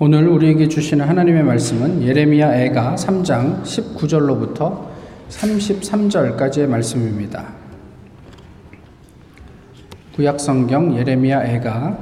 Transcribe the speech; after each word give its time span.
오늘 0.00 0.26
우리에게 0.26 0.66
주시는 0.66 1.06
하나님의 1.06 1.44
말씀은 1.44 2.02
예레미야 2.02 2.62
애가 2.62 2.96
3장 2.96 3.62
19절로부터 3.62 4.88
33절까지의 5.28 6.66
말씀입니다. 6.66 7.44
구약 10.16 10.40
성경 10.40 10.98
예레미야 10.98 11.44
애가 11.44 11.96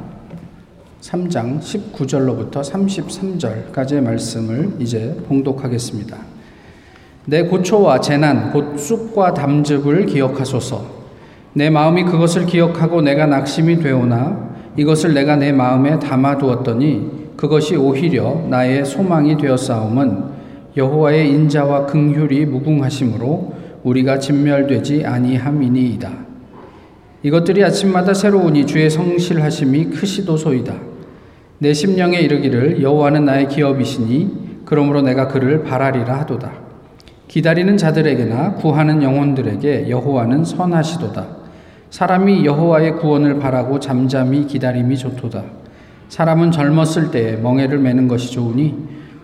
3장 1.03 1.61
19절로부터 1.61 2.63
33절까지의 2.63 4.01
말씀을 4.01 4.73
이제 4.79 5.15
봉독하겠습니다. 5.29 6.17
내 7.27 7.43
고초와 7.43 8.01
재난 8.01 8.53
곧 8.53 8.79
쑥과 8.79 9.35
담즙을 9.35 10.07
기억하소서. 10.07 11.03
내 11.53 11.69
마음이 11.69 12.05
그것을 12.05 12.47
기억하고 12.47 13.03
내가 13.03 13.27
낙심이 13.27 13.81
되오나 13.81 14.51
이것을 14.79 15.13
내가 15.13 15.37
내 15.37 15.53
마음에 15.53 15.99
담아두었더니 15.99 17.22
그것이 17.43 17.75
오히려 17.75 18.41
나의 18.49 18.85
소망이 18.85 19.37
되었사옴은 19.37 20.23
여호와의 20.77 21.29
인자와 21.29 21.87
긍휼이 21.87 22.45
무궁하심으로 22.45 23.55
우리가 23.83 24.21
진멸되지 24.21 25.05
아니함이니이다. 25.05 26.09
이것들이 27.25 27.65
아침마다 27.65 28.15
새로우니 28.15 28.67
주의 28.67 28.89
성실하심이 28.89 29.87
크시도소이다. 29.87 30.73
내 31.59 31.73
심령에 31.73 32.21
이르기를 32.21 32.81
여호와는 32.81 33.25
나의 33.25 33.49
기업이시니 33.49 34.61
그러므로 34.65 35.03
내가 35.03 35.27
그를 35.27 35.65
바라리라 35.65 36.21
하도다. 36.21 36.53
기다리는 37.27 37.77
자들에게나 37.77 38.55
구하는 38.55 39.03
영혼들에게 39.03 39.91
여호와는 39.91 40.45
선하시도다. 40.45 41.27
사람이 41.91 42.45
여호와의 42.45 42.99
구원을 42.99 43.41
바라고 43.41 43.81
잠잠히 43.81 44.47
기다림이 44.47 44.97
좋도다. 44.97 45.62
사람은 46.13 46.51
젊었을 46.51 47.11
때에 47.11 47.37
멍에를 47.37 47.79
매는 47.79 48.07
것이 48.07 48.31
좋으니 48.33 48.75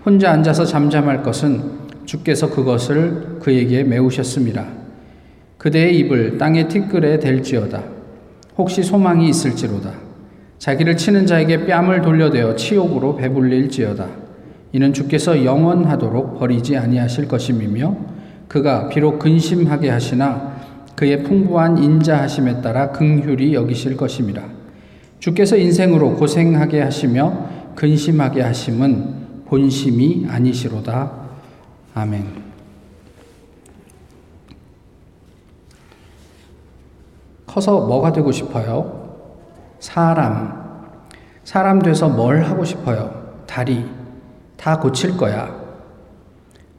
혼자 0.07 0.33
앉아서 0.33 0.65
잠잠할 0.65 1.23
것은 1.23 1.61
주께서 2.07 2.49
그것을 2.49 3.41
그에게 3.41 3.85
메우셨습니다. 3.85 4.65
그대의 5.59 5.99
입을 5.99 6.39
땅의 6.39 6.69
티끌에 6.69 7.19
댈지어다. 7.19 7.83
혹시 8.57 8.83
소망이 8.83 9.29
있을지로다. 9.29 9.93
자기를 10.57 10.97
치는 10.97 11.27
자에게 11.27 11.67
뺨을 11.67 12.01
돌려대어 12.01 12.57
치욕으로 12.57 13.17
배불릴지어다. 13.17 14.07
이는 14.73 14.95
주께서 14.95 15.45
영원하도록 15.45 16.39
버리지 16.39 16.79
아니하실 16.79 17.29
것임이며 17.29 17.97
그가 18.49 18.89
비록 18.89 19.19
근심하게 19.19 19.91
하시나 19.91 20.57
그의 20.97 21.23
풍부한 21.23 21.77
인자하심에 21.77 22.63
따라 22.63 22.93
긍휼히 22.93 23.53
여기실 23.53 23.99
것임이라. 23.99 24.58
주께서 25.19 25.57
인생으로 25.57 26.15
고생하게 26.17 26.83
하시며 26.83 27.49
근심하게 27.75 28.43
하심은 28.43 29.45
본심이 29.47 30.27
아니시로다. 30.29 31.13
아멘. 31.95 32.49
커서 37.47 37.87
뭐가 37.87 38.13
되고 38.13 38.31
싶어요? 38.31 39.17
사람. 39.81 40.69
사람 41.45 41.81
돼서 41.81 42.09
뭘 42.09 42.43
하고 42.45 42.65
싶어요? 42.65 43.43
다리. 43.47 43.85
다 44.57 44.79
고칠 44.79 45.17
거야. 45.17 45.57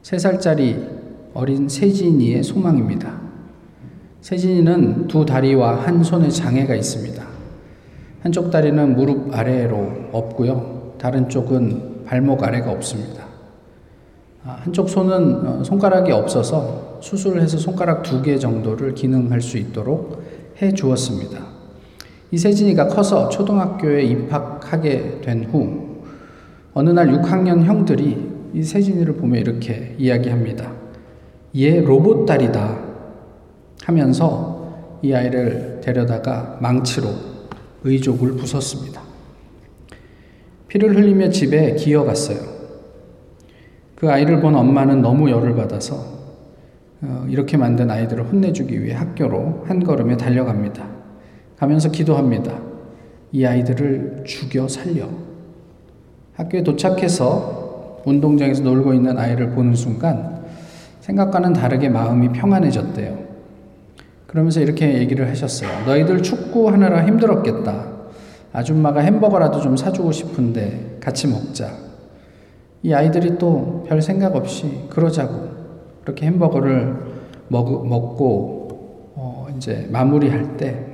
세 0.03 0.17
살짜리 0.17 0.87
어린 1.33 1.67
세진이의 1.67 2.43
소망입니다. 2.43 3.19
세진이는 4.21 5.07
두 5.07 5.25
다리와 5.25 5.85
한 5.85 6.03
손에 6.03 6.29
장애가 6.29 6.75
있습니다. 6.75 7.28
한쪽 8.21 8.51
다리는 8.51 8.95
무릎 8.95 9.33
아래로 9.33 10.09
없고요. 10.11 10.93
다른 10.99 11.29
쪽은 11.29 12.03
발목 12.05 12.43
아래가 12.43 12.71
없습니다. 12.71 13.23
아, 14.45 14.57
한쪽 14.61 14.89
손은 14.89 15.47
어, 15.47 15.63
손가락이 15.63 16.11
없어서 16.11 16.99
수술을 17.01 17.41
해서 17.41 17.57
손가락 17.57 18.03
두 18.03 18.21
개 18.21 18.37
정도를 18.37 18.93
기능할 18.93 19.41
수 19.41 19.57
있도록 19.57 20.21
해 20.61 20.73
주었습니다. 20.73 21.39
이세진이가 22.31 22.87
커서 22.87 23.29
초등학교에 23.29 24.03
입학하게 24.03 25.21
된 25.21 25.45
후 25.45 25.87
어느 26.73 26.89
날 26.89 27.07
6학년 27.07 27.63
형들이 27.63 28.29
이 28.53 28.63
세진이를 28.63 29.15
보며 29.15 29.39
이렇게 29.39 29.95
이야기합니다. 29.97 30.71
얘 31.57 31.79
로봇 31.81 32.25
딸이다 32.25 32.77
하면서 33.83 34.97
이 35.01 35.13
아이를 35.13 35.79
데려다가 35.83 36.57
망치로 36.61 37.07
의족을 37.83 38.33
부쉈습니다. 38.33 39.01
피를 40.67 40.95
흘리며 40.95 41.29
집에 41.29 41.75
기어갔어요. 41.75 42.39
그 43.95 44.09
아이를 44.09 44.39
본 44.39 44.55
엄마는 44.55 45.01
너무 45.01 45.29
열을 45.29 45.55
받아서 45.55 46.19
어, 47.01 47.25
이렇게 47.29 47.57
만든 47.57 47.89
아이들을 47.89 48.25
혼내주기 48.25 48.83
위해 48.83 48.95
학교로 48.95 49.63
한 49.67 49.83
걸음에 49.83 50.17
달려갑니다. 50.17 50.85
가면서 51.57 51.89
기도합니다. 51.89 52.59
이 53.31 53.45
아이들을 53.45 54.23
죽여 54.25 54.67
살려. 54.67 55.09
학교에 56.33 56.63
도착해서 56.63 58.01
운동장에서 58.05 58.63
놀고 58.63 58.93
있는 58.93 59.17
아이를 59.17 59.51
보는 59.51 59.75
순간 59.75 60.43
생각과는 61.01 61.53
다르게 61.53 61.89
마음이 61.89 62.29
평안해졌대요. 62.29 63.28
그러면서 64.29 64.61
이렇게 64.61 64.93
얘기를 64.99 65.27
하셨어요. 65.27 65.69
너희들 65.87 66.21
축구하느라 66.21 67.03
힘들었겠다. 67.07 67.87
아줌마가 68.53 68.99
햄버거라도 69.01 69.59
좀 69.59 69.75
사주고 69.75 70.11
싶은데 70.11 70.97
같이 70.99 71.27
먹자. 71.27 71.71
이 72.83 72.93
아이들이 72.93 73.39
또 73.39 73.83
별 73.87 74.03
생각 74.03 74.35
없이 74.35 74.85
그러자고 74.91 75.49
그렇게 76.03 76.27
햄버거를 76.27 76.95
먹, 77.47 77.87
먹고 77.87 79.13
어 79.15 79.47
이제 79.57 79.87
마무리할 79.91 80.57
때 80.57 80.85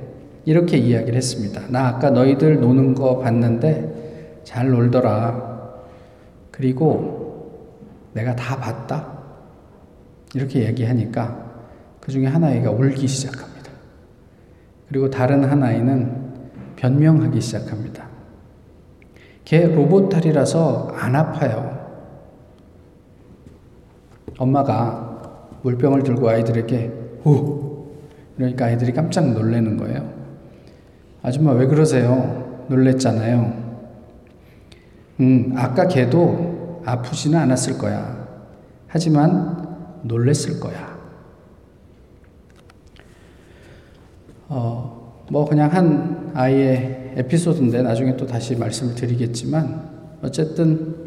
이렇게 0.46 0.78
이야기를 0.78 1.14
했습니다. 1.14 1.60
나 1.68 1.88
아까 1.88 2.08
너희들 2.08 2.60
노는 2.60 2.94
거 2.94 3.18
봤는데 3.18 4.40
잘 4.44 4.70
놀더라. 4.70 5.74
그리고 6.50 7.52
내가 8.14 8.34
다 8.34 8.56
봤다. 8.58 9.08
이렇게 10.34 10.64
얘기하니까 10.64 11.45
그 12.06 12.12
중에 12.12 12.26
한 12.26 12.44
아이가 12.44 12.70
울기 12.70 13.08
시작합니다. 13.08 13.72
그리고 14.88 15.10
다른 15.10 15.42
한 15.42 15.60
아이는 15.60 16.34
변명하기 16.76 17.40
시작합니다. 17.40 18.06
걔 19.44 19.66
로봇 19.66 20.08
탈이라서 20.08 20.92
안 20.94 21.16
아파요. 21.16 21.84
엄마가 24.38 25.50
물병을 25.62 26.04
들고 26.04 26.28
아이들에게 26.28 26.92
후 27.24 27.88
그러니까 28.36 28.66
아이들이 28.66 28.92
깜짝 28.92 29.32
놀라는 29.32 29.76
거예요. 29.76 30.08
아줌마 31.24 31.50
왜 31.54 31.66
그러세요? 31.66 32.66
놀랬잖아요. 32.68 33.66
음, 35.18 35.54
아까 35.56 35.88
걔도 35.88 36.82
아프지는 36.84 37.36
않았을 37.36 37.78
거야. 37.78 38.28
하지만 38.86 40.00
놀랬을 40.04 40.60
거야. 40.60 40.95
어, 44.48 45.24
뭐 45.30 45.44
그냥 45.44 45.72
한 45.72 46.30
아이의 46.34 47.14
에피소드인데 47.16 47.82
나중에 47.82 48.16
또 48.16 48.26
다시 48.26 48.54
말씀을 48.54 48.94
드리겠지만 48.94 49.88
어쨌든 50.22 51.06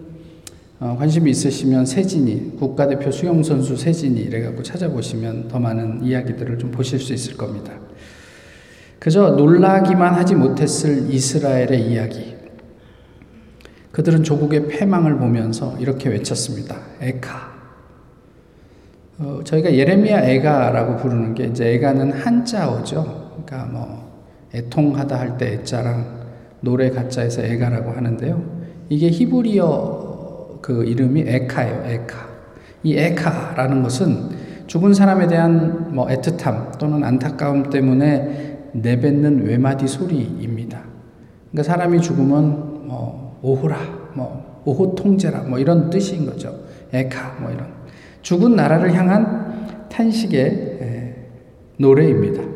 어, 0.79 0.95
관심이 0.97 1.29
있으시면 1.29 1.85
세진이 1.85 2.57
국가대표 2.57 3.11
수영 3.11 3.43
선수 3.43 3.75
세진이 3.75 4.21
이래갖고 4.21 4.63
찾아보시면 4.63 5.49
더 5.49 5.59
많은 5.59 6.03
이야기들을 6.03 6.57
좀 6.57 6.71
보실 6.71 6.99
수 6.99 7.13
있을 7.13 7.35
겁니다. 7.35 7.73
그저 8.97 9.31
놀라기만 9.31 10.13
하지 10.13 10.35
못했을 10.35 11.09
이스라엘의 11.09 11.89
이야기. 11.89 12.35
그들은 13.91 14.23
조국의 14.23 14.67
패망을 14.67 15.17
보면서 15.17 15.77
이렇게 15.79 16.09
외쳤습니다. 16.09 16.77
에카. 17.01 17.49
어, 19.19 19.41
저희가 19.43 19.73
예레미야 19.73 20.21
에가라고 20.21 20.95
부르는 20.95 21.33
게 21.35 21.45
이제 21.45 21.73
에가는 21.73 22.13
한자어죠. 22.13 23.18
그러니까 23.49 23.71
뭐 23.71 24.09
애통하다 24.53 25.19
할 25.19 25.37
때 25.37 25.53
애자랑 25.53 26.19
노래 26.61 26.91
가짜에서 26.91 27.41
애가라고 27.41 27.91
하는데요. 27.91 28.59
이게 28.89 29.09
히브리어 29.09 30.59
그 30.61 30.83
이름이 30.85 31.23
에카예요. 31.25 31.83
에카. 31.85 32.29
이 32.83 32.95
에카라는 32.95 33.81
것은 33.81 34.29
죽은 34.67 34.93
사람에 34.93 35.27
대한 35.27 35.93
뭐 35.95 36.07
애틋함 36.07 36.77
또는 36.77 37.03
안타까움 37.03 37.69
때문에 37.69 38.69
내뱉는 38.73 39.45
외마디 39.45 39.87
소리입니다. 39.87 40.83
그러니까 41.51 41.63
사람이 41.63 42.01
죽으면 42.01 42.87
뭐 42.87 43.39
오호라, 43.41 43.77
뭐 44.13 44.61
오호 44.65 44.93
통제라, 44.93 45.41
뭐 45.43 45.57
이런 45.57 45.89
뜻인 45.89 46.25
거죠. 46.25 46.53
에카, 46.93 47.37
뭐 47.41 47.51
이런 47.51 47.67
죽은 48.21 48.55
나라를 48.55 48.93
향한 48.93 49.87
탄식의 49.89 51.17
노래입니다. 51.77 52.48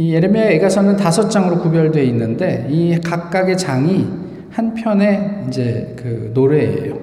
이 0.00 0.14
예레미야 0.14 0.52
애가서는 0.52 0.96
다섯 0.96 1.28
장으로 1.28 1.58
구별되어 1.58 2.02
있는데 2.04 2.66
이 2.70 2.98
각각의 3.00 3.58
장이 3.58 4.06
한 4.48 4.72
편의 4.72 5.44
이제 5.46 5.94
그 5.94 6.30
노래예요. 6.32 6.98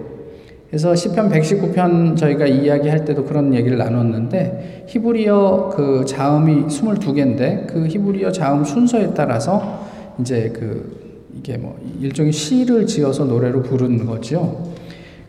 그래서 0.67 0.95
시편 0.95 1.29
119편 1.29 2.17
저희가 2.17 2.47
이야기할 2.47 3.05
때도 3.05 3.25
그런 3.25 3.53
얘기를 3.53 3.77
나눴는데 3.77 4.85
히브리어 4.88 5.73
그 5.75 6.05
자음이 6.07 6.65
22개인데 6.65 7.67
그 7.67 7.85
히브리어 7.85 8.31
자음 8.31 8.63
순서에 8.63 9.13
따라서 9.13 9.85
이제 10.19 10.51
그 10.51 11.29
이게 11.38 11.55
뭐 11.55 11.77
일종의 12.01 12.31
시를 12.31 12.88
지어서 12.88 13.25
노래로 13.25 13.61
부르는 13.61 14.07
거죠. 14.07 14.73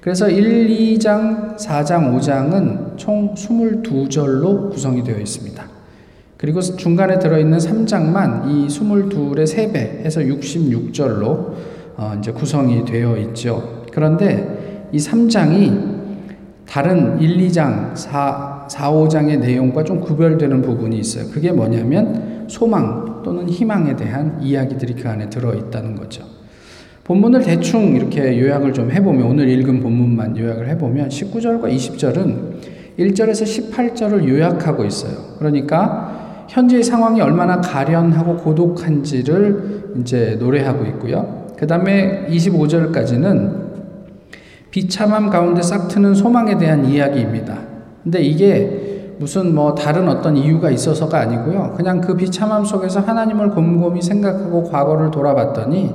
그래서 0.00 0.31
1, 0.31 0.69
2장, 0.97 1.59
4장, 1.59 2.17
5장은 2.17 2.97
총 2.97 3.35
22절로 3.35 4.71
구성이 4.71 5.05
되어 5.05 5.19
있습니다. 5.19 5.68
그리고 6.38 6.61
중간에 6.61 7.19
들어있는 7.19 7.58
3장만 7.58 8.49
이 8.49 8.69
22의 8.69 9.43
3배 9.43 9.75
해서 10.05 10.20
66절로 10.20 11.52
어 11.96 12.14
이제 12.17 12.31
구성이 12.31 12.85
되어 12.85 13.17
있죠. 13.19 13.85
그런데 13.93 14.88
이 14.93 14.99
3장이 14.99 15.99
다른 16.64 17.20
1, 17.20 17.38
2장, 17.49 17.96
4, 17.96 18.67
4, 18.70 18.93
5장의 18.93 19.40
내용과 19.40 19.82
좀 19.82 20.00
구별되는 20.00 20.62
부분이 20.62 20.96
있어요. 20.99 21.29
그게 21.32 21.50
뭐냐면 21.50 22.46
소망 22.49 23.23
또는 23.25 23.49
희망에 23.49 23.96
대한 23.96 24.38
이야기들이 24.40 24.94
그 24.94 25.08
안에 25.08 25.29
들어 25.29 25.55
있다는 25.55 25.96
거죠. 25.96 26.25
본문을 27.02 27.43
대충 27.43 27.96
이렇게 27.96 28.38
요약을 28.38 28.75
좀 28.75 28.93
해보면 28.93 29.26
오늘 29.26 29.49
읽은 29.49 29.81
본문만 29.81 30.37
요약을 30.37 30.69
해보면 30.69 31.08
19절과 31.08 31.75
20절은 31.75 32.99
1절에서 32.99 33.73
18절을 33.73 34.29
요약하고 34.29 34.85
있어요. 34.85 35.14
그러니까 35.38 36.28
현재의 36.49 36.83
상황이 36.83 37.21
얼마나 37.21 37.61
가련하고 37.61 38.37
고독한지를 38.39 39.97
이제 40.00 40.37
노래하고 40.41 40.85
있고요. 40.87 41.47
그 41.56 41.67
다음에 41.67 42.27
25절까지는 42.31 43.69
비참함 44.71 45.31
가운데 45.31 45.62
싹 45.62 45.89
트는 45.89 46.15
소망에 46.15 46.56
대한 46.56 46.85
이야기입니다. 46.85 47.59
근데 48.03 48.21
이게 48.21 49.15
무슨 49.19 49.55
뭐 49.55 49.75
다른 49.75 50.09
어떤 50.09 50.37
이유가 50.37 50.71
있어서가 50.71 51.21
아니고요. 51.21 51.75
그냥 51.77 52.00
그 52.00 52.17
비참함 52.17 52.65
속에서 52.65 53.00
하나님을 53.00 53.50
곰곰이 53.50 54.00
생각하고 54.00 54.65
과거를 54.65 55.11
돌아봤더니 55.11 55.95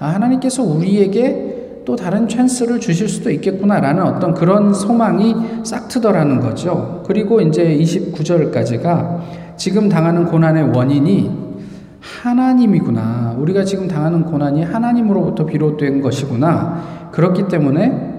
아, 0.00 0.08
하나님께서 0.08 0.62
우리에게 0.62 1.82
또 1.84 1.96
다른 1.96 2.26
찬스를 2.26 2.80
주실 2.80 3.08
수도 3.08 3.30
있겠구나라는 3.30 4.02
어떤 4.02 4.34
그런 4.34 4.72
소망이 4.72 5.34
싹 5.62 5.88
트더라는 5.88 6.40
거죠. 6.40 7.02
그리고 7.06 7.40
이제 7.40 7.76
29절까지가 7.78 9.43
지금 9.56 9.88
당하는 9.88 10.26
고난의 10.26 10.70
원인이 10.74 11.44
하나님이구나. 12.00 13.36
우리가 13.38 13.64
지금 13.64 13.88
당하는 13.88 14.24
고난이 14.24 14.62
하나님으로부터 14.62 15.46
비롯된 15.46 16.00
것이구나. 16.02 17.10
그렇기 17.12 17.48
때문에 17.48 18.12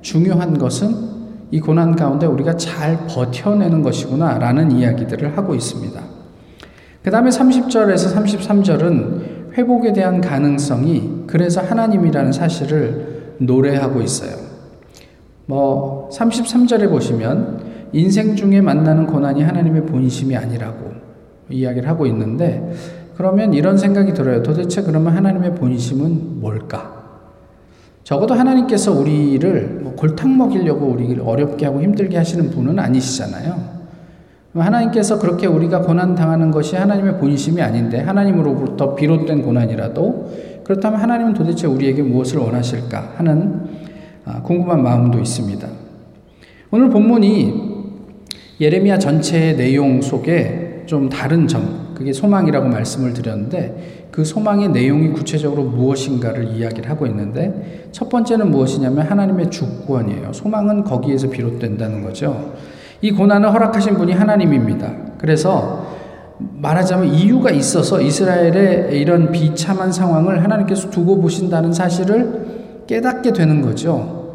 중요한 0.00 0.56
것은 0.58 1.16
이 1.50 1.60
고난 1.60 1.94
가운데 1.94 2.26
우리가 2.26 2.56
잘 2.56 3.06
버텨내는 3.06 3.82
것이구나. 3.82 4.38
라는 4.38 4.70
이야기들을 4.70 5.36
하고 5.36 5.54
있습니다. 5.54 6.00
그 7.02 7.10
다음에 7.10 7.30
30절에서 7.30 8.14
33절은 8.14 9.54
회복에 9.56 9.92
대한 9.92 10.20
가능성이 10.20 11.24
그래서 11.26 11.60
하나님이라는 11.60 12.32
사실을 12.32 13.34
노래하고 13.38 14.02
있어요. 14.02 14.36
뭐 15.46 16.10
33절에 16.12 16.90
보시면 16.90 17.65
인생 17.96 18.36
중에 18.36 18.60
만나는 18.60 19.06
고난이 19.06 19.42
하나님의 19.42 19.86
본심이 19.86 20.36
아니라고 20.36 20.92
이야기를 21.48 21.88
하고 21.88 22.04
있는데 22.06 22.74
그러면 23.16 23.54
이런 23.54 23.78
생각이 23.78 24.12
들어요. 24.12 24.42
도대체 24.42 24.82
그러면 24.82 25.16
하나님의 25.16 25.54
본심은 25.54 26.40
뭘까? 26.40 26.94
적어도 28.04 28.34
하나님께서 28.34 28.92
우리를 28.92 29.80
뭐 29.82 29.94
골탕 29.94 30.36
먹이려고 30.36 30.84
우리를 30.86 31.22
어렵게 31.24 31.64
하고 31.64 31.80
힘들게 31.80 32.18
하시는 32.18 32.50
분은 32.50 32.78
아니시잖아요. 32.78 33.76
하나님께서 34.54 35.18
그렇게 35.18 35.46
우리가 35.46 35.80
고난 35.80 36.14
당하는 36.14 36.50
것이 36.50 36.76
하나님의 36.76 37.18
본심이 37.18 37.62
아닌데 37.62 38.00
하나님으로부터 38.00 38.94
비롯된 38.94 39.42
고난이라도 39.42 40.62
그렇다면 40.64 41.00
하나님은 41.00 41.32
도대체 41.32 41.66
우리에게 41.66 42.02
무엇을 42.02 42.40
원하실까 42.40 43.14
하는 43.16 43.64
아, 44.26 44.42
궁금한 44.42 44.82
마음도 44.82 45.18
있습니다. 45.18 45.66
오늘 46.70 46.90
본문이 46.90 47.65
예레미야 48.60 48.98
전체의 48.98 49.56
내용 49.56 50.00
속에 50.00 50.84
좀 50.86 51.08
다른 51.08 51.46
점, 51.46 51.92
그게 51.94 52.12
소망이라고 52.12 52.68
말씀을 52.68 53.12
드렸는데 53.12 54.06
그 54.10 54.24
소망의 54.24 54.70
내용이 54.70 55.10
구체적으로 55.10 55.64
무엇인가를 55.64 56.54
이야기를 56.54 56.88
하고 56.88 57.06
있는데 57.06 57.88
첫 57.92 58.08
번째는 58.08 58.50
무엇이냐면 58.50 59.06
하나님의 59.06 59.50
주권이에요. 59.50 60.32
소망은 60.32 60.84
거기에서 60.84 61.28
비롯된다는 61.28 62.02
거죠. 62.02 62.54
이 63.02 63.12
고난을 63.12 63.52
허락하신 63.52 63.94
분이 63.94 64.12
하나님입니다. 64.12 64.90
그래서 65.18 65.86
말하자면 66.38 67.08
이유가 67.08 67.50
있어서 67.50 68.00
이스라엘의 68.00 68.98
이런 68.98 69.32
비참한 69.32 69.92
상황을 69.92 70.42
하나님께서 70.42 70.88
두고 70.88 71.20
보신다는 71.20 71.72
사실을 71.72 72.84
깨닫게 72.86 73.32
되는 73.32 73.60
거죠. 73.60 74.25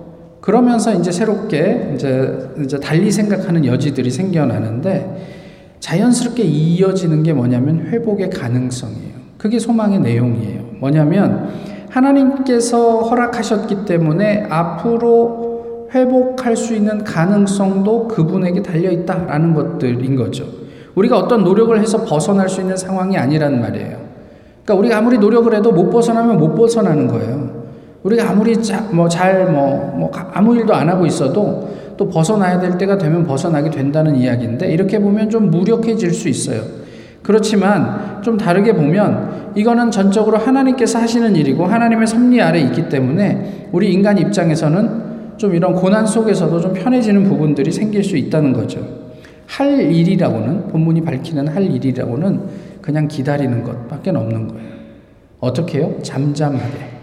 그러면서 0.41 0.93
이제 0.93 1.11
새롭게 1.11 1.93
이제, 1.95 2.49
이제 2.63 2.79
달리 2.79 3.11
생각하는 3.11 3.63
여지들이 3.63 4.09
생겨나는데 4.09 5.39
자연스럽게 5.79 6.43
이어지는 6.43 7.23
게 7.23 7.33
뭐냐면 7.33 7.87
회복의 7.87 8.31
가능성이에요. 8.31 9.21
그게 9.37 9.59
소망의 9.59 9.99
내용이에요. 9.99 10.61
뭐냐면 10.79 11.49
하나님께서 11.89 12.99
허락하셨기 13.01 13.85
때문에 13.85 14.47
앞으로 14.49 15.87
회복할 15.93 16.55
수 16.55 16.73
있는 16.73 17.03
가능성도 17.03 18.07
그분에게 18.07 18.63
달려 18.63 18.89
있다라는 18.91 19.53
것들인 19.53 20.15
거죠. 20.15 20.45
우리가 20.95 21.17
어떤 21.17 21.43
노력을 21.43 21.77
해서 21.79 22.03
벗어날 22.03 22.49
수 22.49 22.61
있는 22.61 22.77
상황이 22.77 23.17
아니란 23.17 23.59
말이에요. 23.61 23.97
그러니까 24.63 24.73
우리가 24.75 24.97
아무리 24.97 25.17
노력을 25.17 25.53
해도 25.53 25.71
못 25.71 25.89
벗어나면 25.89 26.37
못 26.37 26.55
벗어나는 26.55 27.07
거예요. 27.07 27.60
우리가 28.03 28.29
아무리 28.29 28.55
뭐잘뭐 28.91 29.51
뭐, 29.51 29.95
뭐 29.97 30.11
아무 30.33 30.55
일도 30.55 30.73
안 30.73 30.89
하고 30.89 31.05
있어도 31.05 31.69
또 31.97 32.09
벗어나야 32.09 32.59
될 32.59 32.77
때가 32.77 32.97
되면 32.97 33.25
벗어나게 33.25 33.69
된다는 33.69 34.15
이야기인데 34.15 34.71
이렇게 34.71 34.99
보면 34.99 35.29
좀 35.29 35.51
무력해질 35.51 36.13
수 36.13 36.27
있어요. 36.27 36.61
그렇지만 37.21 38.21
좀 38.23 38.37
다르게 38.37 38.73
보면 38.73 39.51
이거는 39.55 39.91
전적으로 39.91 40.37
하나님께서 40.37 40.99
하시는 40.99 41.35
일이고 41.35 41.65
하나님의 41.65 42.07
섭리 42.07 42.41
아래 42.41 42.59
있기 42.61 42.89
때문에 42.89 43.67
우리 43.71 43.93
인간 43.93 44.17
입장에서는 44.17 45.11
좀 45.37 45.53
이런 45.53 45.73
고난 45.73 46.05
속에서도 46.05 46.59
좀 46.59 46.73
편해지는 46.73 47.23
부분들이 47.23 47.71
생길 47.71 48.03
수 48.03 48.17
있다는 48.17 48.53
거죠. 48.53 48.79
할 49.47 49.91
일이라고는, 49.91 50.67
본문이 50.67 51.01
밝히는 51.01 51.47
할 51.49 51.63
일이라고는 51.63 52.41
그냥 52.81 53.07
기다리는 53.07 53.63
것밖에 53.63 54.11
없는 54.11 54.47
거예요. 54.47 54.69
어떻게 55.39 55.79
해요? 55.79 55.95
잠잠하게. 56.01 57.00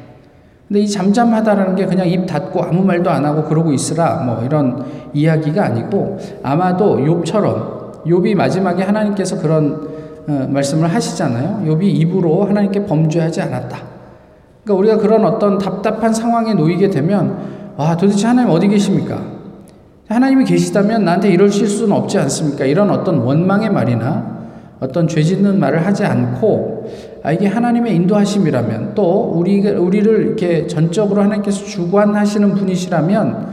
근데 0.68 0.80
이 0.80 0.88
잠잠하다라는 0.88 1.76
게 1.76 1.86
그냥 1.86 2.06
입 2.06 2.26
닫고 2.26 2.62
아무 2.62 2.84
말도 2.84 3.08
안 3.08 3.24
하고 3.24 3.44
그러고 3.44 3.72
있으라 3.72 4.16
뭐 4.16 4.44
이런 4.44 4.84
이야기가 5.14 5.64
아니고 5.64 6.18
아마도 6.42 6.98
욥처럼 6.98 8.04
욥이 8.04 8.34
마지막에 8.34 8.82
하나님께서 8.82 9.40
그런 9.40 9.88
어, 10.28 10.46
말씀을 10.50 10.92
하시잖아요. 10.92 11.62
욥이 11.64 11.84
입으로 11.84 12.44
하나님께 12.44 12.84
범죄하지 12.84 13.40
않았다. 13.40 13.78
그러니까 14.62 14.74
우리가 14.74 14.96
그런 14.98 15.24
어떤 15.24 15.56
답답한 15.56 16.12
상황에 16.12 16.52
놓이게 16.52 16.90
되면 16.90 17.38
와, 17.78 17.96
도대체 17.96 18.26
하나님 18.26 18.50
어디 18.50 18.68
계십니까? 18.68 19.22
하나님이 20.08 20.44
계시다면 20.44 21.04
나한테 21.04 21.30
이럴 21.30 21.50
실수는 21.50 21.92
없지 21.92 22.18
않습니까? 22.18 22.66
이런 22.66 22.90
어떤 22.90 23.18
원망의 23.18 23.70
말이나 23.70 24.37
어떤 24.80 25.08
죄 25.08 25.22
짓는 25.22 25.58
말을 25.58 25.84
하지 25.84 26.04
않고 26.04 26.90
아, 27.22 27.32
이게 27.32 27.46
하나님의 27.46 27.94
인도하심이라면 27.96 28.94
또 28.94 29.32
우리, 29.34 29.66
우리를 29.66 30.26
이렇게 30.26 30.66
전적으로 30.66 31.22
하나님께서 31.22 31.64
주관하시는 31.64 32.54
분이시라면 32.54 33.48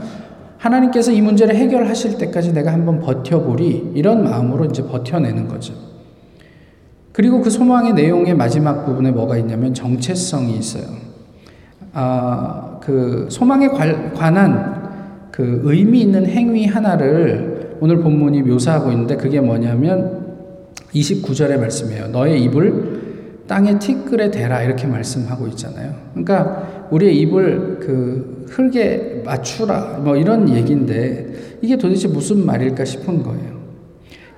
하나님께서 0.58 1.12
이 1.12 1.20
문제를 1.20 1.54
해결하실 1.54 2.18
때까지 2.18 2.52
내가 2.52 2.72
한번 2.72 3.00
버텨보리 3.00 3.92
이런 3.94 4.24
마음으로 4.24 4.66
이제 4.66 4.82
버텨내는 4.82 5.48
거죠. 5.48 5.74
그리고 7.12 7.40
그 7.40 7.50
소망의 7.50 7.94
내용의 7.94 8.34
마지막 8.34 8.84
부분에 8.84 9.10
뭐가 9.10 9.36
있냐면 9.38 9.74
정체성이 9.74 10.56
있어요. 10.58 10.84
아, 11.92 12.78
그 12.80 13.26
소망에 13.30 13.68
관한 13.68 14.86
그 15.32 15.62
의미 15.64 16.02
있는 16.02 16.26
행위 16.26 16.66
하나를 16.66 17.76
오늘 17.80 17.98
본문이 17.98 18.42
묘사하고 18.42 18.90
있는데 18.92 19.16
그게 19.16 19.40
뭐냐면 19.40 20.25
29절의 21.00 21.58
말씀이에요. 21.58 22.08
너의 22.08 22.42
입을 22.44 23.44
땅의 23.46 23.78
티끌에 23.78 24.30
대라 24.30 24.62
이렇게 24.62 24.86
말씀하고 24.86 25.46
있잖아요. 25.48 25.94
그러니까 26.12 26.88
우리의 26.90 27.16
입을 27.20 27.78
그 27.80 28.46
흙에 28.48 29.22
맞추라 29.24 30.00
뭐 30.02 30.16
이런 30.16 30.48
얘기인데 30.48 31.58
이게 31.62 31.76
도대체 31.76 32.08
무슨 32.08 32.44
말일까 32.44 32.84
싶은 32.84 33.22
거예요. 33.22 33.56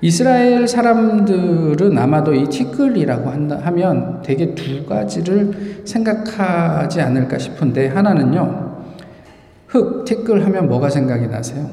이스라엘 0.01 0.67
사람들은 0.67 1.97
아마도 1.97 2.33
이 2.33 2.45
티끌이라고 2.45 3.29
한다, 3.29 3.59
하면 3.63 4.21
되게 4.23 4.55
두 4.55 4.85
가지를 4.85 5.81
생각하지 5.83 7.01
않을까 7.01 7.37
싶은데 7.37 7.87
하나는요. 7.87 8.69
흙, 9.67 10.05
티끌 10.05 10.45
하면 10.45 10.69
뭐가 10.69 10.89
생각이 10.89 11.27
나세요? 11.27 11.69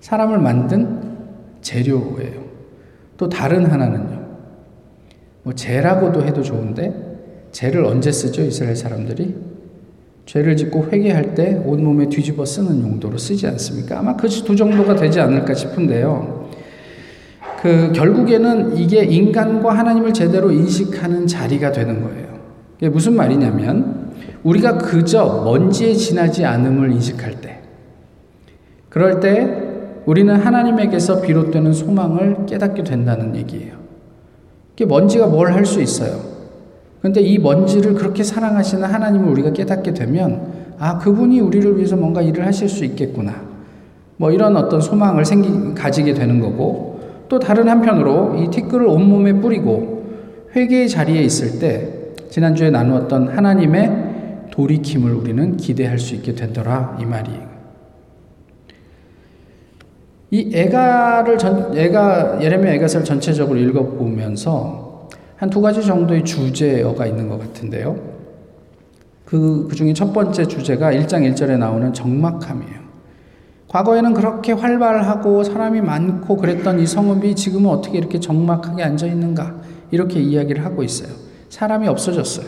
사람을 0.00 0.38
만든 0.38 1.00
재료예요. 1.62 2.42
또 3.22 3.28
다른 3.28 3.66
하나는요. 3.66 4.20
뭐 5.44 5.52
죄라고도 5.54 6.24
해도 6.24 6.42
좋은데 6.42 6.92
죄를 7.52 7.84
언제 7.84 8.10
쓰죠? 8.10 8.42
이스라엘 8.42 8.74
사람들이 8.74 9.36
죄를 10.26 10.56
짓고 10.56 10.88
회개할 10.90 11.36
때 11.36 11.62
온몸에 11.64 12.08
뒤집어 12.08 12.44
쓰는 12.44 12.82
용도로 12.82 13.18
쓰지 13.18 13.46
않습니까? 13.46 14.00
아마 14.00 14.16
그 14.16 14.26
두 14.26 14.56
정도가 14.56 14.96
되지 14.96 15.20
않을까 15.20 15.54
싶은데요. 15.54 16.50
그 17.60 17.92
결국에는 17.92 18.76
이게 18.76 19.04
인간과 19.04 19.72
하나님을 19.72 20.12
제대로 20.12 20.50
인식하는 20.50 21.28
자리가 21.28 21.70
되는 21.70 22.02
거예요. 22.02 22.26
이게 22.78 22.88
무슨 22.88 23.14
말이냐면 23.14 24.14
우리가 24.42 24.78
그저 24.78 25.42
먼지에 25.44 25.94
지나지 25.94 26.44
않음을 26.44 26.90
인식할 26.90 27.40
때 27.40 27.60
그럴 28.88 29.20
때 29.20 29.61
우리는 30.06 30.34
하나님에게서 30.34 31.20
비롯되는 31.20 31.72
소망을 31.72 32.46
깨닫게 32.46 32.82
된다는 32.84 33.36
얘기예요. 33.36 33.74
이게 34.74 34.84
먼지가 34.86 35.26
뭘 35.26 35.52
할 35.52 35.64
수 35.64 35.80
있어요. 35.80 36.32
그런데 37.00 37.20
이 37.20 37.38
먼지를 37.38 37.94
그렇게 37.94 38.22
사랑하시는 38.22 38.84
하나님을 38.84 39.28
우리가 39.30 39.52
깨닫게 39.52 39.92
되면 39.92 40.74
아 40.78 40.98
그분이 40.98 41.40
우리를 41.40 41.76
위해서 41.76 41.96
뭔가 41.96 42.22
일을 42.22 42.46
하실 42.46 42.68
수 42.68 42.84
있겠구나. 42.84 43.34
뭐 44.16 44.30
이런 44.30 44.56
어떤 44.56 44.80
소망을 44.80 45.24
생기 45.24 45.74
가지게 45.74 46.14
되는 46.14 46.40
거고 46.40 47.00
또 47.28 47.38
다른 47.38 47.68
한편으로 47.68 48.36
이 48.36 48.50
티끌을 48.50 48.86
온몸에 48.86 49.32
뿌리고 49.34 50.04
회개의 50.54 50.88
자리에 50.88 51.22
있을 51.22 51.58
때 51.58 51.88
지난주에 52.30 52.70
나누었던 52.70 53.28
하나님의 53.28 54.46
돌이킴을 54.50 55.12
우리는 55.12 55.56
기대할 55.56 55.98
수 55.98 56.14
있게 56.14 56.34
되더라 56.34 56.98
이 57.00 57.04
말이에요. 57.04 57.51
이 60.32 60.50
애가를 60.54 61.36
전 61.36 61.76
애가 61.76 62.38
예레미야 62.42 62.72
애가서를 62.72 63.04
전체적으로 63.04 63.58
읽어보면서 63.58 65.08
한 65.36 65.50
두 65.50 65.60
가지 65.60 65.84
정도의 65.84 66.24
주제어가 66.24 67.04
있는 67.06 67.28
것 67.28 67.38
같은데요. 67.38 67.96
그, 69.26 69.66
그 69.68 69.74
중에 69.74 69.92
첫 69.92 70.12
번째 70.12 70.46
주제가 70.46 70.92
1장 70.92 71.28
1절에 71.34 71.58
나오는 71.58 71.92
적막함이에요. 71.92 72.80
과거에는 73.68 74.14
그렇게 74.14 74.52
활발하고 74.52 75.42
사람이 75.44 75.80
많고 75.80 76.36
그랬던 76.36 76.78
이 76.80 76.86
성읍이 76.86 77.34
지금은 77.34 77.70
어떻게 77.70 77.98
이렇게 77.98 78.20
적막하게 78.20 78.84
앉아 78.84 79.06
있는가? 79.06 79.56
이렇게 79.90 80.20
이야기를 80.20 80.64
하고 80.64 80.82
있어요. 80.82 81.12
사람이 81.48 81.88
없어졌어요. 81.88 82.46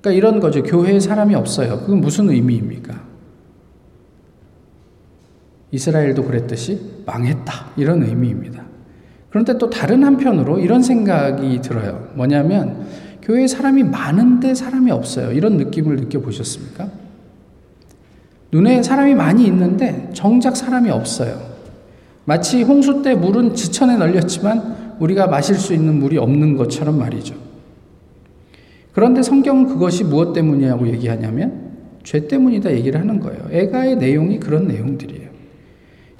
그러니까 0.00 0.18
이런 0.18 0.40
거죠. 0.40 0.62
교회에 0.62 0.98
사람이 1.00 1.34
없어요. 1.34 1.78
그건 1.80 2.00
무슨 2.00 2.28
의미입니까? 2.30 3.09
이스라엘도 5.72 6.24
그랬듯이 6.24 6.80
망했다. 7.06 7.72
이런 7.76 8.02
의미입니다. 8.02 8.64
그런데 9.30 9.56
또 9.58 9.70
다른 9.70 10.02
한편으로 10.04 10.58
이런 10.58 10.82
생각이 10.82 11.60
들어요. 11.60 12.08
뭐냐면 12.14 12.86
교회에 13.22 13.46
사람이 13.46 13.84
많은데 13.84 14.54
사람이 14.54 14.90
없어요. 14.90 15.32
이런 15.32 15.56
느낌을 15.56 15.96
느껴보셨습니까? 15.96 16.88
눈에 18.52 18.82
사람이 18.82 19.14
많이 19.14 19.46
있는데 19.46 20.10
정작 20.12 20.56
사람이 20.56 20.90
없어요. 20.90 21.40
마치 22.24 22.62
홍수 22.62 23.02
때 23.02 23.14
물은 23.14 23.54
지천에 23.54 23.96
널렸지만 23.96 24.96
우리가 24.98 25.28
마실 25.28 25.54
수 25.54 25.72
있는 25.72 25.98
물이 26.00 26.18
없는 26.18 26.56
것처럼 26.56 26.98
말이죠. 26.98 27.34
그런데 28.92 29.22
성경은 29.22 29.66
그것이 29.66 30.04
무엇 30.04 30.32
때문이냐고 30.32 30.88
얘기하냐면 30.88 31.70
죄 32.02 32.26
때문이다 32.26 32.72
얘기를 32.72 33.00
하는 33.00 33.20
거예요. 33.20 33.48
애가의 33.50 33.96
내용이 33.96 34.40
그런 34.40 34.66
내용들이에요. 34.66 35.19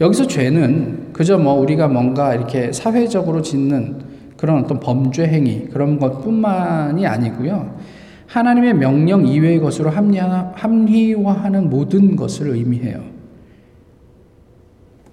여기서 0.00 0.26
죄는 0.26 1.12
그저 1.12 1.37
뭐 1.37 1.54
우리가 1.54 1.88
뭔가 1.88 2.35
이렇게 2.35 2.73
사회적으로 2.73 3.42
짓는 3.42 4.11
그런 4.37 4.64
어떤 4.64 4.80
범죄 4.80 5.26
행위 5.26 5.66
그런 5.66 5.99
것뿐만이 5.99 7.07
아니고요. 7.07 7.78
하나님의 8.26 8.75
명령 8.75 9.26
이외의 9.26 9.61
것으로 9.61 9.90
합리화하는 9.90 11.69
모든 11.69 12.16
것을 12.16 12.49
의미해요. 12.49 13.02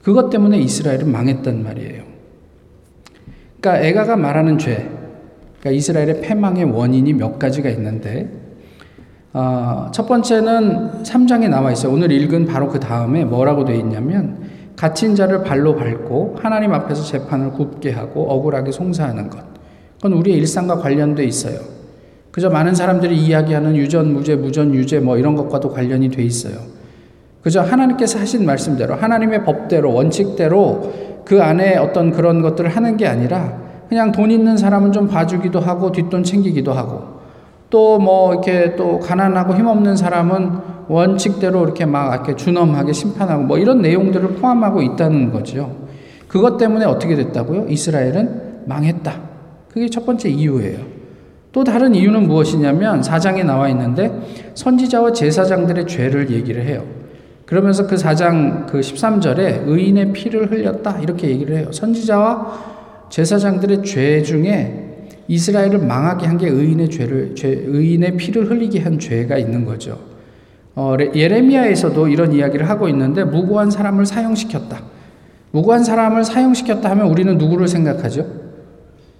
그것 0.01 0.29
때문에 0.29 0.58
이스라엘은 0.60 1.12
망했단 1.12 1.63
말이에요. 1.63 2.03
그러니까 3.60 3.86
에가가 3.86 4.15
말하는 4.15 4.58
죄, 4.58 4.89
그러니까 5.60 5.72
이스라엘의 5.72 6.22
패망의 6.22 6.65
원인이 6.65 7.12
몇 7.13 7.38
가지가 7.39 7.70
있는데, 7.72 8.32
어, 9.34 9.89
첫 9.91 10.08
번째는 10.08 11.03
3장에 11.03 11.50
나와 11.50 11.74
있어요. 11.74 11.91
오늘 11.91 12.12
읽은 12.12 12.46
바로 12.46 12.70
그 12.70 12.79
다음에 12.79 13.25
뭐라고 13.25 13.65
되어 13.65 13.75
있냐면, 13.75 14.47
갇힌 14.78 15.16
자를 15.16 15.44
발로 15.44 15.76
밟고 15.76 16.38
하나님 16.40 16.72
앞에서 16.72 17.04
재판을 17.04 17.52
굽게 17.52 17.92
하고 17.92 18.30
억울하게 18.32 18.72
송사하는 18.72 19.30
것. 19.30 19.40
그건 19.96 20.14
우리의 20.14 20.38
일상과 20.38 20.78
관련돼 20.78 21.26
있어요. 21.26 21.60
그저 22.32 22.52
많은 22.52 22.76
사람들이 22.76 23.18
이야기하는 23.18 23.76
유전, 23.76 24.14
무죄, 24.14 24.36
무전, 24.36 24.74
유죄 24.76 25.00
뭐 25.00 25.18
이런 25.18 25.36
것과도 25.36 25.72
관련이 25.72 26.10
돼 26.10 26.24
있어요. 26.24 26.60
그저 27.42 27.62
하나님께서 27.62 28.20
하신 28.20 28.46
말씀대로 28.46 28.94
하나님의 28.94 29.44
법대로 29.44 29.92
원칙대로 29.92 30.94
그 31.26 31.42
안에 31.42 31.78
어떤 31.78 32.12
그런 32.12 32.44
것들을 32.44 32.70
하는 32.70 32.98
게 32.98 33.08
아니라 33.08 33.60
그냥 33.90 34.12
돈 34.12 34.30
있는 34.30 34.58
사람은 34.58 34.92
좀 34.92 35.08
봐주기도 35.08 35.60
하고 35.60 35.92
뒷돈 35.92 36.24
챙기기도 36.24 36.74
하고 36.74 37.17
또 37.70 38.00
뭐 38.00 38.34
이렇게 38.34 38.76
또 38.76 39.00
가난하고 39.00 39.56
힘없는 39.56 39.96
사람은 39.96 40.52
원칙대로 40.88 41.64
이렇게 41.64 41.86
막 41.86 42.14
이렇게 42.14 42.36
준엄하게 42.36 42.94
심판하고 42.94 43.44
뭐 43.44 43.58
이런 43.58 43.82
내용들을 43.82 44.36
포함하고 44.36 44.82
있다는 44.82 45.32
거죠. 45.32 45.76
그것 46.28 46.58
때문에 46.58 46.86
어떻게 46.86 47.16
됐다고요? 47.16 47.68
이스라엘은 47.68 48.64
망했다. 48.66 49.14
그게 49.70 49.90
첫 49.90 50.06
번째 50.06 50.30
이유예요. 50.30 50.80
또 51.52 51.64
다른 51.64 51.96
이유는 51.96 52.28
무엇이냐면 52.28 53.02
사장에 53.02 53.44
나와 53.44 53.68
있는데 53.70 54.12
선지자와 54.54 55.14
제사장들의 55.14 55.88
죄를 55.88 56.30
얘기를 56.30 56.64
해요. 56.64 56.84
그러면서 57.46 57.88
그 57.88 57.96
4장 57.96 58.66
그 58.68 58.80
13절에 58.80 59.68
의인의 59.68 60.12
피를 60.12 60.52
흘렸다 60.52 61.00
이렇게 61.00 61.30
얘기를 61.30 61.58
해요. 61.58 61.72
선지자와 61.72 63.08
제사장들의 63.10 63.84
죄 63.84 64.22
중에 64.22 64.87
이스라엘을 65.28 65.80
망하게 65.80 66.26
한 66.26 66.38
게 66.38 66.48
의인의 66.48 66.90
죄를 66.90 67.36
죄, 67.36 67.50
의인의 67.50 68.18
피를 68.18 68.50
흘리게 68.50 68.80
한 68.80 69.00
죄가 69.00 69.38
있는 69.38 69.66
거죠. 69.66 70.00
어, 70.76 70.96
예레미야에서도 71.16 72.08
이런 72.08 72.34
이야기를 72.34 72.70
하고 72.70 72.88
있는데 72.88 73.24
무고한 73.24 73.72
사람을 73.72 74.06
사형시켰다. 74.06 74.84
무고한 75.52 75.84
사람을 75.84 76.24
사형시켰다 76.24 76.92
하면 76.92 77.08
우리는 77.08 77.38
누구를 77.38 77.68
생각하죠? 77.68 78.28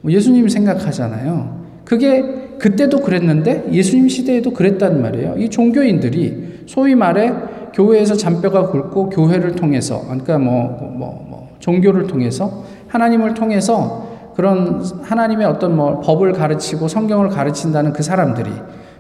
뭐 0.02 0.12
예수님 0.12 0.48
생각하잖아요. 0.50 1.66
그게 1.84 2.56
그때도 2.60 3.00
그랬는데 3.00 3.70
예수님 3.72 4.08
시대에도 4.10 4.52
그랬단 4.52 5.02
말이에요. 5.02 5.36
이 5.38 5.50
종교인들이 5.50 6.64
소위 6.68 6.96
말해 6.96 7.34
교회에서 7.74 8.16
잔뼈가 8.16 8.70
굵고 8.70 9.10
교회를 9.10 9.54
통해서 9.56 10.02
그러니까 10.04 10.38
뭐, 10.38 10.64
뭐, 10.98 11.26
뭐 11.30 11.50
종교를 11.60 12.08
통해서 12.08 12.64
하나님을 12.88 13.34
통해서 13.34 14.07
그런 14.38 14.84
하나님의 15.02 15.48
어떤 15.48 15.76
뭐 15.76 16.00
법을 16.00 16.34
가르치고 16.34 16.88
성경을 16.88 17.30
가르친다는 17.30 17.92
그 17.92 18.04
사람들이 18.04 18.52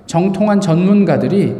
정통한 0.07 0.59
전문가들이 0.59 1.55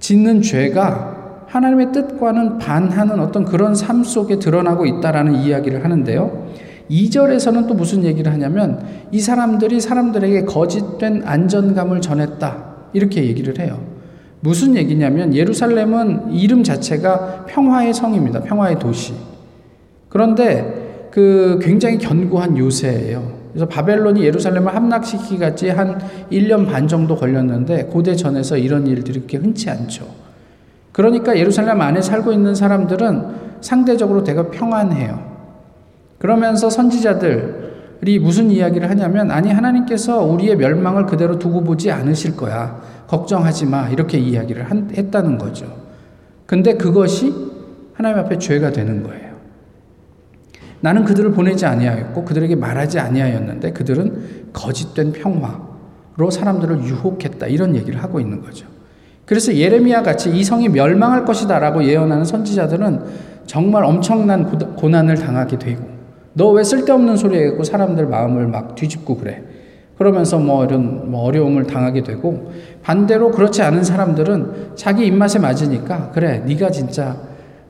짓는 0.00 0.40
죄가 0.40 1.44
하나님의 1.46 1.92
뜻과는 1.92 2.56
반하는 2.56 3.20
어떤 3.20 3.44
그런 3.44 3.74
삶 3.74 4.02
속에 4.02 4.38
드러나고 4.38 4.86
있다라는 4.86 5.34
이야기를 5.34 5.84
하는데요. 5.84 6.46
2절에서는 6.90 7.68
또 7.68 7.74
무슨 7.74 8.02
얘기를 8.02 8.32
하냐면 8.32 8.82
이 9.12 9.20
사람들이 9.20 9.78
사람들에게 9.78 10.46
거짓된 10.46 11.22
안전감을 11.26 12.00
전했다. 12.00 12.64
이렇게 12.94 13.24
얘기를 13.24 13.58
해요. 13.58 13.78
무슨 14.40 14.74
얘기냐면 14.74 15.34
예루살렘은 15.34 16.32
이름 16.32 16.62
자체가 16.62 17.44
평화의 17.46 17.92
성입니다. 17.92 18.40
평화의 18.40 18.78
도시. 18.78 19.12
그런데 20.08 20.75
그 21.16 21.58
굉장히 21.62 21.96
견고한 21.96 22.58
요새예요. 22.58 23.32
그래서 23.48 23.66
바벨론이 23.66 24.22
예루살렘을 24.22 24.74
함락시키기까지 24.74 25.70
한 25.70 25.98
1년 26.30 26.70
반 26.70 26.86
정도 26.86 27.16
걸렸는데 27.16 27.84
고대 27.84 28.14
전에서 28.14 28.58
이런 28.58 28.86
일들이 28.86 29.20
그렇게 29.20 29.38
흔치 29.38 29.70
않죠. 29.70 30.06
그러니까 30.92 31.38
예루살렘 31.38 31.80
안에 31.80 32.02
살고 32.02 32.32
있는 32.32 32.54
사람들은 32.54 33.28
상대적으로 33.62 34.24
되게 34.24 34.42
평안해요. 34.50 35.18
그러면서 36.18 36.68
선지자들이 36.68 38.18
무슨 38.20 38.50
이야기를 38.50 38.90
하냐면 38.90 39.30
아니 39.30 39.50
하나님께서 39.50 40.22
우리의 40.22 40.56
멸망을 40.56 41.06
그대로 41.06 41.38
두고 41.38 41.64
보지 41.64 41.90
않으실 41.90 42.36
거야. 42.36 42.82
걱정하지 43.06 43.64
마. 43.64 43.88
이렇게 43.88 44.18
이야기를 44.18 44.70
한, 44.70 44.90
했다는 44.94 45.38
거죠. 45.38 45.64
근데 46.44 46.74
그것이 46.74 47.32
하나님 47.94 48.18
앞에 48.18 48.36
죄가 48.36 48.72
되는 48.72 49.02
거예요. 49.02 49.25
나는 50.80 51.04
그들을 51.04 51.32
보내지 51.32 51.66
아니하였고 51.66 52.24
그들에게 52.24 52.54
말하지 52.56 52.98
아니하였는데 52.98 53.72
그들은 53.72 54.50
거짓된 54.52 55.12
평화로 55.12 56.30
사람들을 56.30 56.84
유혹했다. 56.84 57.46
이런 57.46 57.74
얘기를 57.76 58.02
하고 58.02 58.20
있는 58.20 58.42
거죠. 58.42 58.66
그래서 59.24 59.54
예레미야 59.54 60.02
같이 60.02 60.30
이 60.30 60.44
성이 60.44 60.68
멸망할 60.68 61.24
것이다라고 61.24 61.84
예언하는 61.84 62.24
선지자들은 62.24 63.00
정말 63.46 63.84
엄청난 63.84 64.46
고난을 64.76 65.16
당하게 65.16 65.58
되고 65.58 65.96
너 66.34 66.52
왜 66.52 66.62
쓸데없는 66.62 67.16
소리 67.16 67.38
해고 67.38 67.64
사람들 67.64 68.06
마음을 68.06 68.46
막 68.46 68.74
뒤집고 68.74 69.16
그래. 69.16 69.42
그러면서 69.96 70.38
뭐 70.38 70.64
이런 70.66 71.10
뭐 71.10 71.22
어려움을 71.22 71.66
당하게 71.66 72.02
되고 72.02 72.52
반대로 72.82 73.30
그렇지 73.30 73.62
않은 73.62 73.82
사람들은 73.82 74.72
자기 74.76 75.06
입맛에 75.06 75.38
맞으니까 75.38 76.10
그래 76.12 76.42
네가 76.46 76.70
진짜 76.70 77.16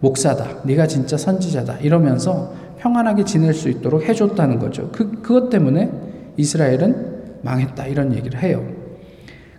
목사다. 0.01 0.63
네가 0.65 0.89
진짜 0.89 1.17
선지자다. 1.17 1.79
이러면서 1.79 2.53
평안하게 2.87 3.25
지낼 3.25 3.53
수 3.53 3.69
있도록 3.69 4.09
해줬다는 4.09 4.61
거죠. 4.61 4.91
그, 4.93 5.21
그것 5.21 5.51
때문에 5.51 5.91
이스라엘은 6.37 7.41
망했다. 7.43 7.87
이런 7.87 8.15
얘기를 8.15 8.41
해요. 8.41 8.65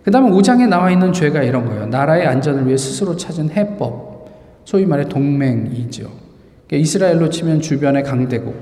그 0.02 0.10
다음에 0.10 0.30
5장에 0.30 0.66
나와 0.66 0.90
있는 0.90 1.12
죄가 1.12 1.42
이런 1.42 1.66
거예요. 1.66 1.86
나라의 1.86 2.26
안전을 2.26 2.66
위해 2.66 2.78
스스로 2.78 3.16
찾은 3.16 3.50
해법. 3.50 4.08
소위 4.64 4.86
말해 4.86 5.04
동맹이죠. 5.08 6.04
그러니까 6.66 6.76
이스라엘로 6.76 7.28
치면 7.30 7.60
주변의 7.60 8.02
강대국, 8.04 8.54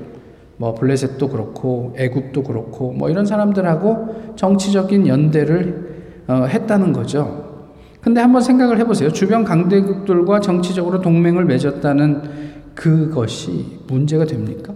뭐 0.57 0.73
블레셋도 0.73 1.29
그렇고 1.29 1.93
애굽도 1.97 2.43
그렇고 2.43 2.91
뭐 2.93 3.09
이런 3.09 3.25
사람들하고 3.25 4.33
정치적인 4.35 5.07
연대를 5.07 6.23
어, 6.27 6.45
했다는 6.45 6.93
거죠. 6.93 7.67
근데 8.01 8.21
한번 8.21 8.41
생각을 8.41 8.79
해보세요. 8.79 9.11
주변 9.11 9.43
강대국들과 9.43 10.39
정치적으로 10.39 11.01
동맹을 11.01 11.45
맺었다는 11.45 12.46
그것이 12.77 13.79
문제가 13.87 14.23
됩니까? 14.25 14.71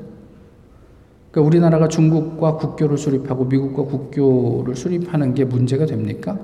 그러니까 1.29 1.48
우리나라가 1.48 1.88
중국과 1.88 2.58
국교를 2.58 2.98
수립하고 2.98 3.46
미국과 3.46 3.84
국교를 3.84 4.75
수립하는 4.75 5.36
게 5.36 5.46
문제가 5.46 5.86
됩니까? 5.86 6.39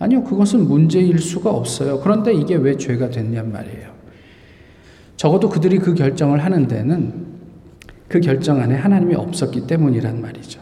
아니요, 0.00 0.24
그것은 0.24 0.66
문제일 0.66 1.20
수가 1.20 1.50
없어요. 1.50 2.00
그런데 2.00 2.34
이게 2.34 2.56
왜 2.56 2.76
죄가 2.76 3.10
됐냔 3.10 3.52
말이에요. 3.52 3.92
적어도 5.16 5.48
그들이 5.48 5.78
그 5.78 5.94
결정을 5.94 6.44
하는 6.44 6.66
데는 6.66 7.26
그 8.08 8.18
결정 8.18 8.60
안에 8.60 8.74
하나님이 8.74 9.14
없었기 9.14 9.68
때문이란 9.68 10.20
말이죠. 10.20 10.60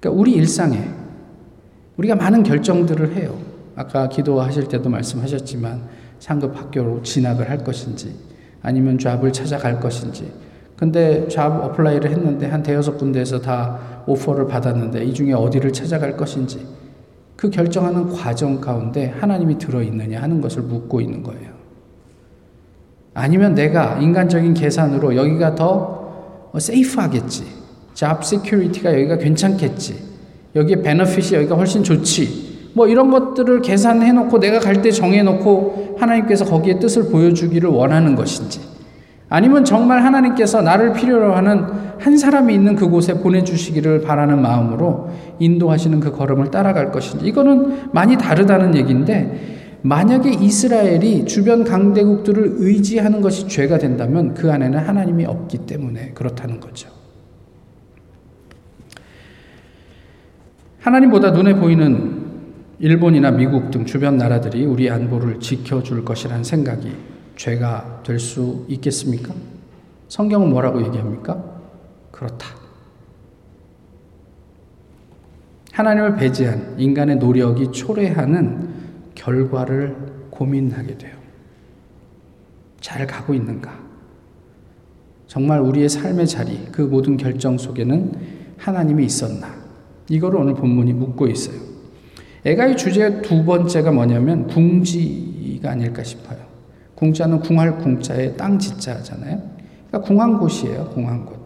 그러니까 0.00 0.20
우리 0.20 0.32
일상에 0.32 0.90
우리가 1.96 2.16
많은 2.16 2.42
결정들을 2.42 3.14
해요. 3.14 3.38
아까 3.76 4.08
기도하실 4.08 4.66
때도 4.66 4.90
말씀하셨지만 4.90 5.82
상급 6.18 6.58
학교로 6.58 7.02
진학을 7.02 7.48
할 7.48 7.58
것인지 7.58 8.35
아니면 8.66 8.98
job을 8.98 9.32
찾아갈 9.32 9.78
것인지 9.78 10.28
근데 10.76 11.28
job 11.28 11.64
apply를 11.64 12.10
했는데 12.10 12.48
한 12.48 12.64
대여섯 12.64 12.98
군데에서 12.98 13.40
다 13.40 13.78
offer를 14.06 14.48
받았는데 14.48 15.04
이 15.04 15.14
중에 15.14 15.32
어디를 15.32 15.72
찾아갈 15.72 16.16
것인지 16.16 16.66
그 17.36 17.48
결정하는 17.48 18.08
과정 18.08 18.60
가운데 18.60 19.14
하나님이 19.20 19.58
들어있느냐 19.58 20.20
하는 20.20 20.40
것을 20.40 20.62
묻고 20.62 21.00
있는 21.00 21.22
거예요. 21.22 21.54
아니면 23.14 23.54
내가 23.54 23.98
인간적인 23.98 24.54
계산으로 24.54 25.14
여기가 25.14 25.54
더 25.54 26.50
safe하겠지. 26.58 27.44
job 27.94 28.24
security가 28.24 28.92
여기가 28.92 29.18
괜찮겠지. 29.18 29.96
여기에 30.56 30.82
benefit이 30.82 31.34
여기가 31.34 31.54
훨씬 31.54 31.84
좋지. 31.84 32.45
뭐 32.76 32.86
이런 32.86 33.10
것들을 33.10 33.62
계산해 33.62 34.12
놓고 34.12 34.38
내가 34.38 34.60
갈 34.60 34.82
때 34.82 34.90
정해 34.90 35.22
놓고 35.22 35.96
하나님께서 35.98 36.44
거기에 36.44 36.78
뜻을 36.78 37.08
보여주기를 37.10 37.70
원하는 37.70 38.14
것인지 38.14 38.60
아니면 39.30 39.64
정말 39.64 40.04
하나님께서 40.04 40.60
나를 40.60 40.92
필요로 40.92 41.34
하는 41.34 41.64
한 41.98 42.18
사람이 42.18 42.52
있는 42.52 42.76
그곳에 42.76 43.14
보내주시기를 43.14 44.02
바라는 44.02 44.42
마음으로 44.42 45.08
인도하시는 45.38 46.00
그 46.00 46.12
걸음을 46.12 46.50
따라갈 46.50 46.92
것인지 46.92 47.26
이거는 47.26 47.92
많이 47.92 48.18
다르다는 48.18 48.76
얘기인데 48.76 49.80
만약에 49.80 50.30
이스라엘이 50.30 51.24
주변 51.24 51.64
강대국들을 51.64 52.56
의지하는 52.58 53.22
것이 53.22 53.48
죄가 53.48 53.78
된다면 53.78 54.34
그 54.34 54.52
안에는 54.52 54.78
하나님이 54.78 55.24
없기 55.24 55.64
때문에 55.64 56.10
그렇다는 56.12 56.60
거죠. 56.60 56.90
하나님보다 60.80 61.30
눈에 61.30 61.54
보이는 61.54 62.25
일본이나 62.78 63.30
미국 63.30 63.70
등 63.70 63.86
주변 63.86 64.16
나라들이 64.18 64.64
우리 64.66 64.90
안보를 64.90 65.40
지켜줄 65.40 66.04
것이라는 66.04 66.44
생각이 66.44 66.92
죄가 67.36 68.02
될 68.02 68.18
수 68.18 68.64
있겠습니까? 68.68 69.34
성경은 70.08 70.50
뭐라고 70.50 70.84
얘기합니까? 70.84 71.42
그렇다. 72.12 72.46
하나님을 75.72 76.16
배제한 76.16 76.76
인간의 76.78 77.16
노력이 77.16 77.72
초래하는 77.72 78.68
결과를 79.14 79.96
고민하게 80.30 80.96
돼요. 80.98 81.16
잘 82.80 83.06
가고 83.06 83.34
있는가? 83.34 83.78
정말 85.26 85.60
우리의 85.60 85.88
삶의 85.88 86.26
자리, 86.26 86.64
그 86.72 86.82
모든 86.82 87.16
결정 87.16 87.58
속에는 87.58 88.12
하나님이 88.56 89.04
있었나? 89.04 89.48
이거를 90.08 90.40
오늘 90.40 90.54
본문이 90.54 90.92
묻고 90.92 91.26
있어요. 91.26 91.65
애가의 92.46 92.76
주제 92.76 93.20
두 93.22 93.44
번째가 93.44 93.90
뭐냐면 93.90 94.46
궁지가 94.46 95.72
아닐까 95.72 96.04
싶어요. 96.04 96.38
궁자는 96.94 97.40
궁할 97.40 97.76
궁자에 97.76 98.34
땅 98.34 98.56
지자잖아요. 98.56 99.42
그러니까 99.88 100.00
궁한 100.08 100.38
곳이에요. 100.38 100.90
궁한 100.94 101.26
곳. 101.26 101.36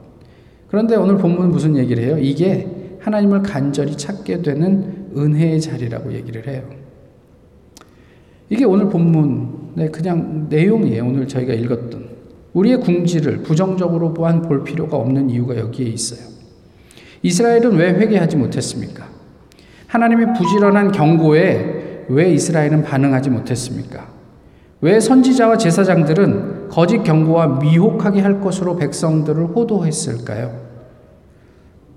그런데 0.68 0.96
오늘 0.96 1.16
본문은 1.16 1.50
무슨 1.50 1.74
얘기를 1.78 2.04
해요? 2.04 2.18
이게 2.18 2.68
하나님을 3.00 3.42
간절히 3.42 3.96
찾게 3.96 4.42
되는 4.42 5.08
은혜의 5.16 5.62
자리라고 5.62 6.12
얘기를 6.12 6.46
해요. 6.46 6.64
이게 8.50 8.66
오늘 8.66 8.90
본문의 8.90 9.90
그냥 9.90 10.48
내용이에요. 10.50 11.06
오늘 11.06 11.26
저희가 11.26 11.54
읽었던. 11.54 12.10
우리의 12.52 12.78
궁지를 12.80 13.38
부정적으로 13.42 14.12
보안 14.12 14.42
볼 14.42 14.64
필요가 14.64 14.98
없는 14.98 15.30
이유가 15.30 15.56
여기에 15.56 15.86
있어요. 15.86 16.28
이스라엘은 17.22 17.72
왜 17.76 17.90
회개하지 17.94 18.36
못했습니까? 18.36 19.19
하나님의 19.90 20.34
부지런한 20.34 20.92
경고에 20.92 22.04
왜 22.08 22.32
이스라엘은 22.32 22.82
반응하지 22.82 23.30
못했습니까? 23.30 24.06
왜 24.80 25.00
선지자와 25.00 25.58
제사장들은 25.58 26.68
거짓 26.68 27.02
경고와 27.02 27.58
미혹하게 27.60 28.20
할 28.20 28.40
것으로 28.40 28.76
백성들을 28.76 29.46
호도했을까요? 29.46 30.70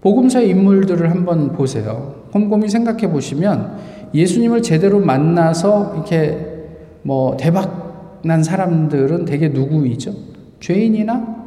복음서의 0.02 0.50
인물들을 0.50 1.10
한번 1.10 1.54
보세요. 1.54 2.24
곰곰이 2.32 2.68
생각해 2.68 3.10
보시면 3.10 3.78
예수님을 4.14 4.64
제대로 4.64 5.00
만나서 5.00 5.94
이렇게 5.96 6.66
뭐 7.04 7.38
대박 7.38 8.20
난 8.26 8.44
사람들은 8.44 9.26
대개 9.26 9.50
누구이죠? 9.50 10.14
죄인이나 10.60 11.44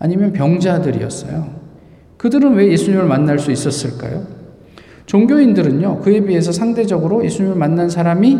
아니면 0.00 0.32
병자들이었어요. 0.32 1.46
그들은 2.16 2.54
왜 2.54 2.72
예수님을 2.72 3.04
만날 3.04 3.38
수 3.38 3.52
있었을까요? 3.52 4.35
종교인들은요, 5.06 6.00
그에 6.00 6.20
비해서 6.20 6.52
상대적으로 6.52 7.24
예수님을 7.24 7.56
만난 7.56 7.88
사람이 7.88 8.38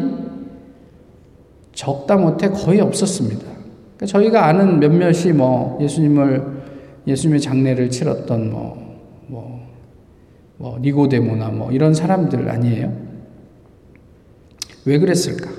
적다 1.72 2.16
못해 2.16 2.48
거의 2.48 2.80
없었습니다. 2.80 3.44
그러니까 3.44 4.06
저희가 4.06 4.46
아는 4.46 4.80
몇몇이 4.80 5.32
뭐 5.32 5.78
예수님을, 5.80 6.44
예수님의 7.06 7.40
장례를 7.40 7.90
치렀던 7.90 8.50
뭐, 8.50 8.98
뭐, 9.28 9.60
뭐, 10.56 10.78
니고데모나 10.80 11.50
뭐 11.50 11.70
이런 11.70 11.94
사람들 11.94 12.48
아니에요? 12.50 12.92
왜 14.84 14.98
그랬을까? 14.98 15.50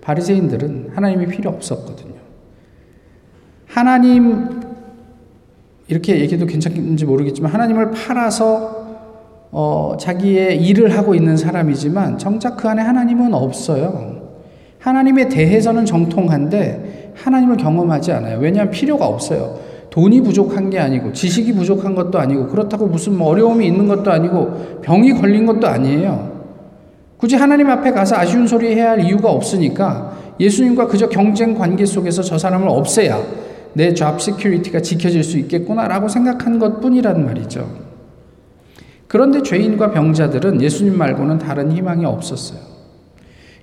바리새인들은 0.00 0.92
하나님이 0.94 1.26
필요 1.26 1.50
없었거든요. 1.50 2.14
하나님 3.66 4.62
이렇게 5.88 6.20
얘기해도 6.20 6.46
괜찮은지 6.46 7.04
모르겠지만 7.04 7.50
하나님을 7.50 7.90
팔아서 7.90 8.73
어, 9.56 9.96
자기의 10.00 10.60
일을 10.60 10.98
하고 10.98 11.14
있는 11.14 11.36
사람이지만 11.36 12.18
정작 12.18 12.56
그 12.56 12.68
안에 12.68 12.82
하나님은 12.82 13.32
없어요. 13.34 14.22
하나님에 14.80 15.28
대해서는 15.28 15.86
정통한데 15.86 17.12
하나님을 17.14 17.56
경험하지 17.56 18.10
않아요. 18.10 18.40
왜냐하면 18.40 18.72
필요가 18.72 19.06
없어요. 19.06 19.56
돈이 19.90 20.22
부족한 20.22 20.70
게 20.70 20.80
아니고 20.80 21.12
지식이 21.12 21.52
부족한 21.52 21.94
것도 21.94 22.18
아니고 22.18 22.48
그렇다고 22.48 22.88
무슨 22.88 23.16
뭐 23.16 23.28
어려움이 23.28 23.64
있는 23.64 23.86
것도 23.86 24.10
아니고 24.10 24.80
병이 24.82 25.12
걸린 25.20 25.46
것도 25.46 25.68
아니에요. 25.68 26.32
굳이 27.16 27.36
하나님 27.36 27.70
앞에 27.70 27.92
가서 27.92 28.16
아쉬운 28.16 28.48
소리 28.48 28.74
해야 28.74 28.90
할 28.90 29.04
이유가 29.04 29.30
없으니까 29.30 30.16
예수님과 30.40 30.88
그저 30.88 31.08
경쟁 31.08 31.54
관계 31.54 31.86
속에서 31.86 32.22
저 32.22 32.36
사람을 32.36 32.68
없애야 32.68 33.22
내 33.74 33.94
job 33.94 34.20
security가 34.20 34.80
지켜질 34.80 35.22
수 35.22 35.38
있겠구나라고 35.38 36.08
생각한 36.08 36.58
것 36.58 36.80
뿐이란 36.80 37.24
말이죠. 37.24 37.83
그런데 39.08 39.42
죄인과 39.42 39.92
병자들은 39.92 40.60
예수님 40.60 40.96
말고는 40.96 41.38
다른 41.38 41.70
희망이 41.72 42.04
없었어요. 42.04 42.60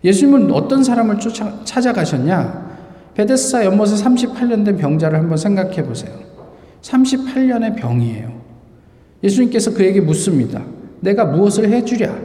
예수님은 0.03 0.51
어떤 0.51 0.83
사람을 0.83 1.19
쫓아, 1.19 1.59
찾아가셨냐? 1.63 2.71
베데스다 3.13 3.65
연못에 3.65 3.95
38년 3.95 4.65
된 4.65 4.77
병자를 4.77 5.19
한번 5.19 5.37
생각해 5.37 5.83
보세요. 5.83 6.11
38년의 6.81 7.75
병이에요. 7.75 8.31
예수님께서 9.23 9.73
그에게 9.73 10.01
묻습니다. 10.01 10.61
내가 11.01 11.25
무엇을 11.25 11.69
해주랴? 11.69 12.15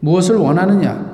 무엇을 0.00 0.36
원하느냐? 0.36 1.10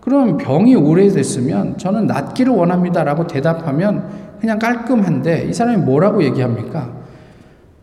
그럼 0.00 0.38
병이 0.38 0.74
오래됐으면 0.74 1.76
저는 1.76 2.06
낫기를 2.06 2.52
원합니다라고 2.52 3.26
대답하면 3.26 4.08
그냥 4.40 4.58
깔끔한데 4.58 5.48
이 5.50 5.52
사람이 5.52 5.78
뭐라고 5.84 6.22
얘기합니까? 6.24 6.97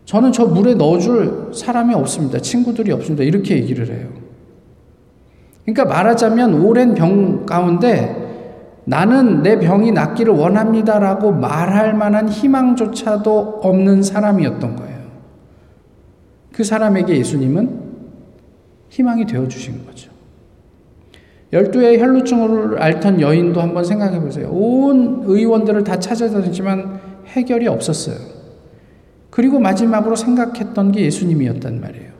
저는 0.06 0.30
저 0.32 0.46
물에 0.46 0.74
넣어줄 0.74 1.50
사람이 1.52 1.92
없습니다. 1.94 2.38
친구들이 2.38 2.92
없습니다. 2.92 3.24
이렇게 3.24 3.56
얘기를 3.56 3.88
해요. 3.88 4.08
그러니까 5.64 5.84
말하자면 5.84 6.62
오랜 6.62 6.94
병 6.94 7.44
가운데 7.44 8.24
나는 8.84 9.42
내 9.42 9.58
병이 9.58 9.90
낫기를 9.90 10.32
원합니다라고 10.32 11.32
말할 11.32 11.94
만한 11.94 12.28
희망조차도 12.28 13.60
없는 13.62 14.04
사람이었던 14.04 14.76
거예요. 14.76 14.96
그 16.52 16.62
사람에게 16.62 17.16
예수님은 17.18 17.80
희망이 18.88 19.26
되어 19.26 19.48
주신 19.48 19.84
거죠. 19.84 20.12
열두의 21.52 22.00
혈루증을 22.00 22.80
앓던 22.80 23.20
여인도 23.20 23.60
한번 23.60 23.82
생각해 23.84 24.20
보세요. 24.20 24.50
온 24.50 25.24
의원들을 25.26 25.82
다 25.82 25.98
찾아다녔지만 25.98 27.00
해결이 27.26 27.66
없었어요. 27.66 28.35
그리고 29.36 29.58
마지막으로 29.58 30.16
생각했던 30.16 30.92
게 30.92 31.02
예수님이었단 31.02 31.78
말이에요. 31.78 32.10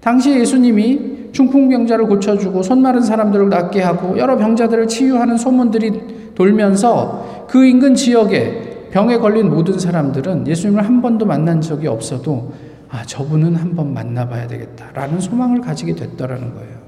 당시에 0.00 0.40
예수님이 0.40 1.30
중풍병자를 1.32 2.04
고쳐주고 2.04 2.62
손 2.62 2.82
마른 2.82 3.00
사람들을 3.00 3.48
낫게 3.48 3.80
하고 3.80 4.18
여러 4.18 4.36
병자들을 4.36 4.86
치유하는 4.86 5.38
소문들이 5.38 6.34
돌면서 6.34 7.46
그 7.48 7.64
인근 7.64 7.94
지역에 7.94 8.88
병에 8.90 9.16
걸린 9.16 9.48
모든 9.48 9.78
사람들은 9.78 10.46
예수님을 10.46 10.84
한 10.84 11.00
번도 11.00 11.24
만난 11.24 11.62
적이 11.62 11.86
없어도 11.86 12.52
아, 12.90 13.04
저분은 13.06 13.56
한 13.56 13.74
번 13.74 13.94
만나봐야 13.94 14.46
되겠다라는 14.46 15.18
소망을 15.18 15.62
가지게 15.62 15.94
됐더라는 15.94 16.52
거예요. 16.54 16.78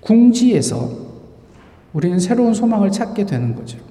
궁지에서 0.00 0.90
우리는 1.92 2.18
새로운 2.18 2.54
소망을 2.54 2.90
찾게 2.90 3.24
되는 3.24 3.54
거죠. 3.54 3.87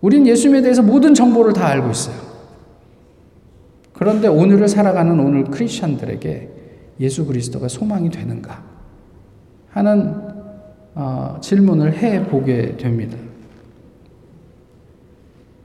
우린 0.00 0.26
예수님에 0.26 0.62
대해서 0.62 0.82
모든 0.82 1.14
정보를 1.14 1.52
다 1.52 1.66
알고 1.66 1.90
있어요. 1.90 2.16
그런데 3.92 4.28
오늘을 4.28 4.66
살아가는 4.66 5.18
오늘 5.20 5.44
크리스천들에게 5.44 6.48
예수 7.00 7.26
그리스도가 7.26 7.68
소망이 7.68 8.10
되는가 8.10 8.62
하는 9.70 10.14
어, 10.94 11.38
질문을 11.40 11.94
해 11.94 12.26
보게 12.26 12.76
됩니다. 12.76 13.16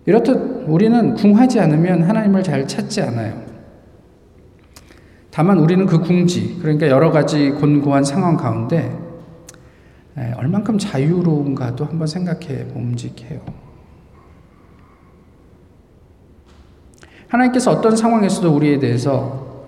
이렇듯 0.05 0.65
우리는 0.67 1.15
궁하지 1.15 1.59
않으면 1.59 2.03
하나님을 2.03 2.43
잘 2.43 2.67
찾지 2.67 3.01
않아요. 3.01 3.43
다만 5.31 5.57
우리는 5.57 5.85
그 5.85 5.99
궁지, 5.99 6.57
그러니까 6.61 6.87
여러 6.87 7.11
가지 7.11 7.49
곤고한 7.51 8.03
상황 8.03 8.37
가운데 8.37 8.97
얼만큼 10.37 10.77
자유로운가도 10.77 11.85
한번 11.85 12.07
생각해 12.07 12.67
봄직해요. 12.67 13.41
하나님께서 17.27 17.71
어떤 17.71 17.95
상황에서도 17.95 18.55
우리에 18.55 18.79
대해서 18.79 19.67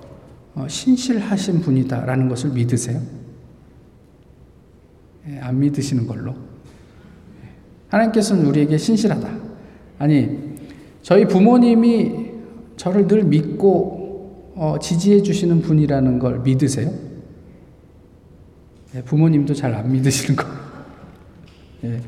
어, 0.55 0.67
신실하신 0.67 1.61
분이다라는 1.61 2.29
것을 2.29 2.51
믿으세요? 2.51 3.01
예, 5.29 5.39
안 5.39 5.59
믿으시는 5.59 6.07
걸로. 6.07 6.35
하나님께서는 7.89 8.45
우리에게 8.45 8.77
신실하다. 8.77 9.29
아니, 9.99 10.57
저희 11.01 11.25
부모님이 11.25 12.31
저를 12.75 13.07
늘 13.07 13.23
믿고 13.23 14.53
어, 14.55 14.77
지지해 14.79 15.21
주시는 15.21 15.61
분이라는 15.61 16.19
걸 16.19 16.39
믿으세요? 16.39 16.91
예, 18.95 19.01
부모님도 19.03 19.53
잘 19.53 19.73
안 19.75 19.91
믿으시는 19.91 20.35
거. 20.35 20.47
예. 21.83 22.01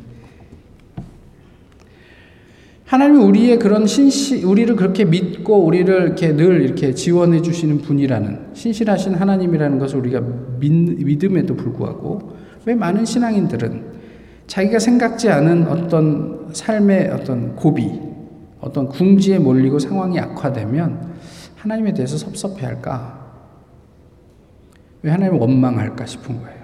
하나님이 2.90 3.24
우리의 3.24 3.60
그런 3.60 3.86
신시, 3.86 4.44
우리를 4.44 4.76
그렇게 4.76 5.06
믿고 5.06 5.64
우리를 5.64 5.94
이렇게 5.94 6.36
늘 6.36 6.64
이렇게 6.64 6.96
지원해 6.96 7.40
주시는 7.40 7.82
분이라는 7.84 8.48
신실하신 8.56 9.14
하나님이라는 9.14 9.78
것을 9.78 10.00
우리가 10.00 10.24
믿, 10.60 10.72
믿음에도 10.72 11.56
불구하고 11.56 12.36
왜 12.66 12.74
많은 12.74 13.06
신앙인들은 13.06 13.84
자기가 14.48 14.80
생각지 14.80 15.30
않은 15.30 15.68
어떤 15.68 16.50
삶의 16.52 17.12
어떤 17.12 17.56
고비, 17.56 17.92
어떤 18.60 18.88
궁지에 18.90 19.38
몰리고 19.38 19.78
상황이 19.78 20.20
악화되면 20.20 21.14
하나님에 21.58 21.94
대해서 21.94 22.18
섭섭해 22.18 22.66
할까? 22.66 23.20
왜 25.04 25.12
하나님을 25.12 25.40
원망할까 25.40 26.08
싶은 26.08 26.42
거예요. 26.42 26.59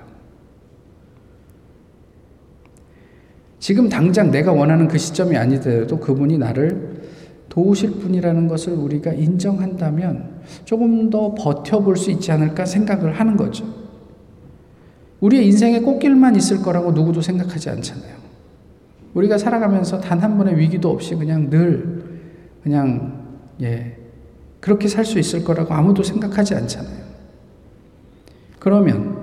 지금 3.65 3.89
당장 3.89 4.29
내가 4.29 4.51
원하는 4.51 4.87
그 4.87 4.95
시점이 4.99 5.35
아니더라도 5.35 5.97
그분이 5.97 6.37
나를 6.37 7.01
도우실 7.49 7.93
분이라는 7.93 8.47
것을 8.47 8.73
우리가 8.73 9.13
인정한다면 9.13 10.41
조금 10.65 11.09
더 11.09 11.33
버텨볼 11.33 11.97
수 11.97 12.11
있지 12.11 12.31
않을까 12.31 12.67
생각을 12.67 13.19
하는 13.19 13.35
거죠. 13.35 13.65
우리의 15.19 15.47
인생에 15.47 15.79
꽃길만 15.79 16.35
있을 16.35 16.61
거라고 16.61 16.91
누구도 16.91 17.23
생각하지 17.23 17.71
않잖아요. 17.71 18.13
우리가 19.15 19.39
살아가면서 19.39 19.99
단 19.99 20.21
한 20.21 20.37
번의 20.37 20.59
위기도 20.59 20.91
없이 20.91 21.15
그냥 21.15 21.49
늘 21.49 22.03
그냥 22.61 23.25
예 23.63 23.97
그렇게 24.59 24.87
살 24.87 25.03
수 25.03 25.17
있을 25.17 25.43
거라고 25.43 25.73
아무도 25.73 26.03
생각하지 26.03 26.53
않잖아요. 26.53 27.03
그러면 28.59 29.14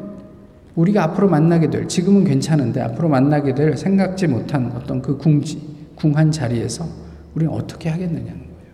우리가 0.75 1.05
앞으로 1.05 1.29
만나게 1.29 1.69
될, 1.71 1.87
지금은 1.87 2.25
괜찮은데 2.25 2.81
앞으로 2.81 3.09
만나게 3.09 3.55
될 3.55 3.77
생각지 3.77 4.27
못한 4.27 4.73
어떤 4.75 5.03
그 5.03 5.17
궁지, 5.19 5.61
궁한 5.95 6.31
자리에서 6.31 6.87
우리는 7.35 7.53
어떻게 7.53 7.89
하겠느냐는 7.89 8.27
거예요. 8.27 8.73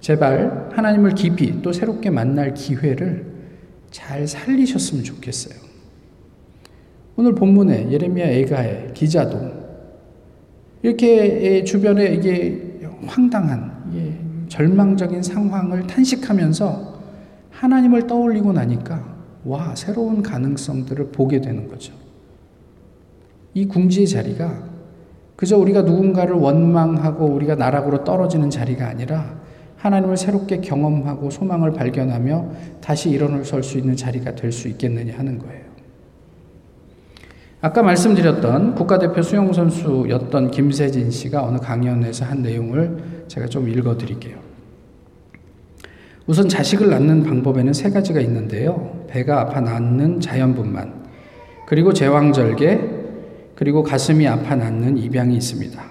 제발 0.00 0.68
하나님을 0.72 1.14
깊이 1.14 1.62
또 1.62 1.72
새롭게 1.72 2.10
만날 2.10 2.54
기회를 2.54 3.26
잘 3.90 4.26
살리셨으면 4.26 5.04
좋겠어요. 5.04 5.54
오늘 7.16 7.34
본문에 7.34 7.90
예레미야 7.90 8.26
애가의 8.26 8.92
기자도 8.94 9.60
이렇게 10.82 11.64
주변에 11.64 12.14
이게 12.14 12.80
황당한 13.06 14.46
절망적인 14.48 15.22
상황을 15.22 15.86
탄식하면서 15.86 16.89
하나님을 17.60 18.06
떠올리고 18.06 18.54
나니까 18.54 19.04
와, 19.44 19.74
새로운 19.74 20.22
가능성들을 20.22 21.08
보게 21.08 21.42
되는 21.42 21.68
거죠. 21.68 21.92
이 23.52 23.66
궁지의 23.66 24.06
자리가 24.06 24.70
그저 25.36 25.58
우리가 25.58 25.82
누군가를 25.82 26.34
원망하고 26.34 27.26
우리가 27.26 27.56
나락으로 27.56 28.04
떨어지는 28.04 28.48
자리가 28.48 28.88
아니라 28.88 29.38
하나님을 29.76 30.16
새롭게 30.16 30.60
경험하고 30.60 31.30
소망을 31.30 31.72
발견하며 31.72 32.50
다시 32.80 33.10
일어설 33.10 33.62
수 33.62 33.76
있는 33.76 33.94
자리가 33.94 34.34
될 34.34 34.52
수 34.52 34.68
있겠느냐 34.68 35.18
하는 35.18 35.38
거예요. 35.38 35.64
아까 37.60 37.82
말씀드렸던 37.82 38.74
국가대표 38.74 39.20
수영선수였던 39.20 40.50
김세진 40.50 41.10
씨가 41.10 41.44
어느 41.44 41.58
강연에서 41.58 42.24
한 42.24 42.40
내용을 42.40 43.24
제가 43.28 43.46
좀 43.48 43.68
읽어 43.68 43.98
드릴게요. 43.98 44.49
우선 46.30 46.48
자식을 46.48 46.90
낳는 46.90 47.24
방법에는 47.24 47.72
세 47.72 47.90
가지가 47.90 48.20
있는데요. 48.20 49.04
배가 49.08 49.40
아파 49.40 49.60
낳는 49.60 50.20
자연분만, 50.20 50.94
그리고 51.66 51.92
제왕절개, 51.92 52.78
그리고 53.56 53.82
가슴이 53.82 54.28
아파 54.28 54.54
낳는 54.54 54.96
입양이 54.96 55.34
있습니다. 55.34 55.82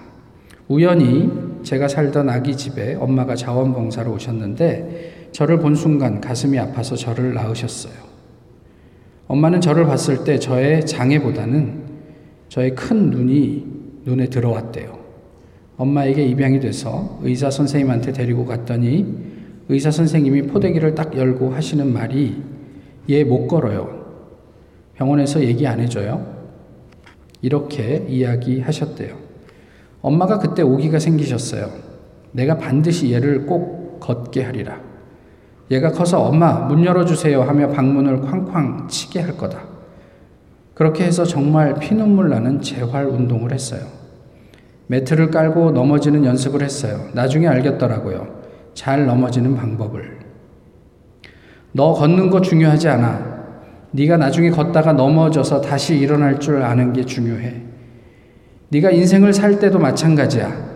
우연히 0.68 1.30
제가 1.62 1.88
살던 1.88 2.30
아기 2.30 2.56
집에 2.56 2.94
엄마가 2.94 3.34
자원봉사로 3.34 4.14
오셨는데 4.14 5.28
저를 5.32 5.58
본 5.58 5.74
순간 5.74 6.22
가슴이 6.22 6.58
아파서 6.58 6.96
저를 6.96 7.34
낳으셨어요. 7.34 7.92
엄마는 9.28 9.60
저를 9.60 9.84
봤을 9.84 10.24
때 10.24 10.38
저의 10.38 10.86
장애보다는 10.86 11.82
저의 12.48 12.74
큰 12.74 13.10
눈이 13.10 13.66
눈에 14.06 14.30
들어왔대요. 14.30 15.00
엄마에게 15.76 16.24
입양이 16.24 16.60
돼서 16.60 17.18
의사 17.22 17.50
선생님한테 17.50 18.12
데리고 18.12 18.46
갔더니 18.46 19.29
의사 19.70 19.92
선생님이 19.92 20.42
포대기를 20.42 20.96
딱 20.96 21.16
열고 21.16 21.50
하시는 21.54 21.92
말이 21.92 22.42
얘 23.08 23.22
못 23.22 23.46
걸어요. 23.46 24.00
병원에서 24.94 25.42
얘기 25.44 25.64
안 25.66 25.78
해줘요. 25.78 26.26
이렇게 27.40 28.04
이야기하셨대요. 28.08 29.14
엄마가 30.02 30.40
그때 30.40 30.62
오기가 30.62 30.98
생기셨어요. 30.98 31.70
내가 32.32 32.58
반드시 32.58 33.12
얘를 33.12 33.46
꼭 33.46 34.00
걷게 34.00 34.42
하리라. 34.42 34.80
얘가 35.70 35.92
커서 35.92 36.20
엄마 36.20 36.66
문 36.66 36.84
열어주세요 36.84 37.42
하며 37.42 37.68
방문을 37.68 38.22
쾅쾅 38.22 38.88
치게 38.88 39.20
할 39.20 39.36
거다. 39.36 39.62
그렇게 40.74 41.04
해서 41.04 41.24
정말 41.24 41.74
피눈물 41.74 42.28
나는 42.28 42.60
재활 42.60 43.06
운동을 43.06 43.52
했어요. 43.52 43.82
매트를 44.88 45.30
깔고 45.30 45.70
넘어지는 45.70 46.24
연습을 46.24 46.62
했어요. 46.62 47.06
나중에 47.12 47.46
알겠더라고요. 47.46 48.39
잘 48.74 49.06
넘어지는 49.06 49.54
방법을. 49.56 50.18
너 51.72 51.92
걷는 51.92 52.30
거 52.30 52.40
중요하지 52.40 52.88
않아. 52.88 53.40
네가 53.92 54.16
나중에 54.16 54.50
걷다가 54.50 54.92
넘어져서 54.92 55.60
다시 55.60 55.98
일어날 55.98 56.38
줄 56.38 56.62
아는 56.62 56.92
게 56.92 57.04
중요해. 57.04 57.62
네가 58.68 58.90
인생을 58.90 59.32
살 59.32 59.58
때도 59.58 59.78
마찬가지야. 59.78 60.70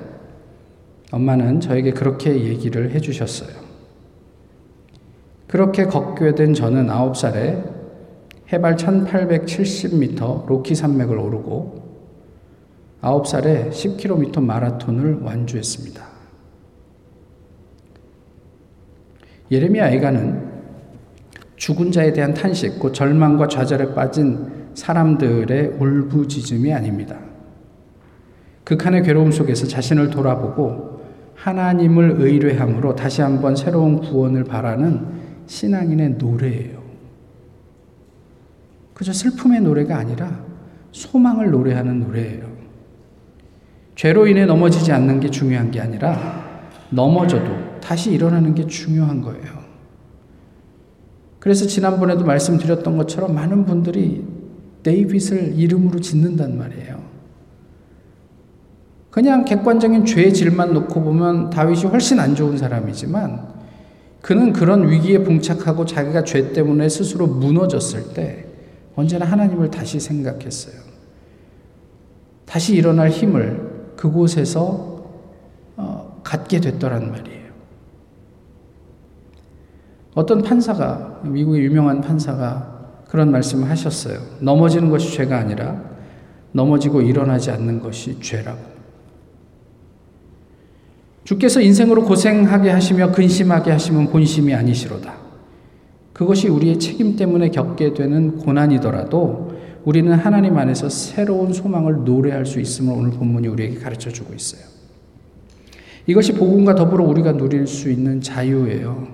엄마는 1.12 1.60
저에게 1.60 1.92
그렇게 1.92 2.44
얘기를 2.44 2.90
해 2.90 3.00
주셨어요. 3.00 3.50
그렇게 5.46 5.84
걷게 5.84 6.34
된 6.34 6.54
저는 6.54 6.88
9살에 6.88 7.72
해발 8.52 8.74
1870m 8.76 10.46
로키 10.46 10.74
산맥을 10.74 11.16
오르고 11.16 11.84
9살에 13.00 13.70
10km 13.70 14.42
마라톤을 14.42 15.20
완주했습니다. 15.22 16.13
예레미야 19.54 19.90
애가는 19.92 20.54
죽은 21.56 21.92
자에 21.92 22.12
대한 22.12 22.34
탄식, 22.34 22.80
곧 22.80 22.92
절망과 22.92 23.46
좌절에 23.48 23.94
빠진 23.94 24.64
사람들의 24.74 25.76
울부짖음이 25.78 26.72
아닙니다. 26.72 27.16
극한의 28.64 29.04
괴로움 29.04 29.30
속에서 29.30 29.66
자신을 29.66 30.10
돌아보고 30.10 31.00
하나님을 31.36 32.16
의뢰함으로 32.18 32.96
다시 32.96 33.22
한번 33.22 33.54
새로운 33.54 34.00
구원을 34.00 34.44
바라는 34.44 35.06
신앙인의 35.46 36.10
노래예요. 36.18 36.82
그저 38.94 39.12
슬픔의 39.12 39.60
노래가 39.60 39.96
아니라 39.96 40.40
소망을 40.90 41.50
노래하는 41.50 42.00
노래예요. 42.00 42.54
죄로 43.94 44.26
인해 44.26 44.46
넘어지지 44.46 44.90
않는 44.92 45.20
게 45.20 45.30
중요한 45.30 45.70
게 45.70 45.80
아니라 45.80 46.42
넘어져도 46.90 47.63
다시 47.84 48.12
일어나는 48.12 48.54
게 48.54 48.66
중요한 48.66 49.20
거예요. 49.20 49.62
그래서 51.38 51.66
지난번에도 51.66 52.24
말씀드렸던 52.24 52.96
것처럼 52.96 53.34
많은 53.34 53.66
분들이 53.66 54.24
데이빗을 54.82 55.58
이름으로 55.58 56.00
짓는단 56.00 56.56
말이에요. 56.56 57.04
그냥 59.10 59.44
객관적인 59.44 60.06
죄의 60.06 60.32
질만 60.32 60.72
놓고 60.72 61.02
보면 61.02 61.50
다윗이 61.50 61.82
훨씬 61.84 62.18
안 62.18 62.34
좋은 62.34 62.56
사람이지만 62.56 63.52
그는 64.22 64.54
그런 64.54 64.88
위기에 64.88 65.22
봉착하고 65.22 65.84
자기가 65.84 66.24
죄 66.24 66.54
때문에 66.54 66.88
스스로 66.88 67.26
무너졌을 67.26 68.14
때 68.14 68.46
언제나 68.96 69.26
하나님을 69.26 69.70
다시 69.70 70.00
생각했어요. 70.00 70.76
다시 72.46 72.74
일어날 72.74 73.10
힘을 73.10 73.92
그곳에서 73.96 75.04
어, 75.76 76.20
갖게 76.24 76.60
됐더란 76.60 77.10
말이에요. 77.10 77.43
어떤 80.14 80.42
판사가, 80.42 81.20
미국의 81.24 81.64
유명한 81.64 82.00
판사가 82.00 83.02
그런 83.08 83.30
말씀을 83.30 83.68
하셨어요. 83.68 84.18
넘어지는 84.40 84.90
것이 84.90 85.12
죄가 85.12 85.38
아니라 85.38 85.80
넘어지고 86.52 87.02
일어나지 87.02 87.50
않는 87.50 87.80
것이 87.80 88.20
죄라고. 88.20 88.74
주께서 91.24 91.60
인생으로 91.60 92.04
고생하게 92.04 92.70
하시며 92.70 93.10
근심하게 93.10 93.72
하시면 93.72 94.10
본심이 94.10 94.54
아니시로다. 94.54 95.14
그것이 96.12 96.48
우리의 96.48 96.78
책임 96.78 97.16
때문에 97.16 97.48
겪게 97.48 97.94
되는 97.94 98.38
고난이더라도 98.38 99.52
우리는 99.84 100.12
하나님 100.12 100.56
안에서 100.56 100.88
새로운 100.88 101.52
소망을 101.52 102.04
노래할 102.04 102.46
수 102.46 102.60
있음을 102.60 102.94
오늘 102.94 103.10
본문이 103.10 103.48
우리에게 103.48 103.78
가르쳐 103.78 104.10
주고 104.10 104.32
있어요. 104.32 104.62
이것이 106.06 106.34
복음과 106.34 106.74
더불어 106.74 107.04
우리가 107.04 107.32
누릴 107.32 107.66
수 107.66 107.90
있는 107.90 108.20
자유예요. 108.20 109.13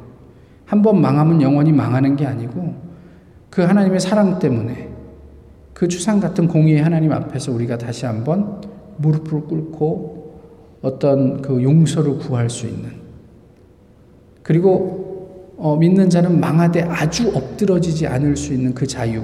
한 0.70 0.82
번 0.82 1.00
망하면 1.00 1.42
영원히 1.42 1.72
망하는 1.72 2.14
게 2.14 2.24
아니고 2.24 2.74
그 3.50 3.60
하나님의 3.60 3.98
사랑 3.98 4.38
때문에 4.38 4.88
그 5.74 5.88
추상 5.88 6.20
같은 6.20 6.46
공의의 6.46 6.80
하나님 6.80 7.10
앞에서 7.10 7.50
우리가 7.50 7.76
다시 7.76 8.06
한번 8.06 8.60
무릎을 8.98 9.48
꿇고 9.48 10.40
어떤 10.82 11.42
그 11.42 11.60
용서를 11.60 12.18
구할 12.18 12.48
수 12.48 12.68
있는 12.68 12.88
그리고 14.44 15.56
어, 15.56 15.76
믿는 15.76 16.08
자는 16.08 16.38
망하되 16.38 16.82
아주 16.82 17.32
엎드러지지 17.34 18.06
않을 18.06 18.36
수 18.36 18.54
있는 18.54 18.72
그 18.72 18.86
자유 18.86 19.22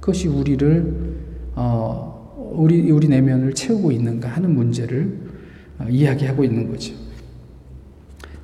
그것이 0.00 0.28
우리를 0.28 1.14
어, 1.54 2.52
우리 2.54 2.90
우리 2.90 3.08
내면을 3.08 3.54
채우고 3.54 3.90
있는가 3.90 4.28
하는 4.28 4.54
문제를 4.54 5.18
어, 5.78 5.86
이야기하고 5.88 6.44
있는 6.44 6.70
거죠. 6.70 6.92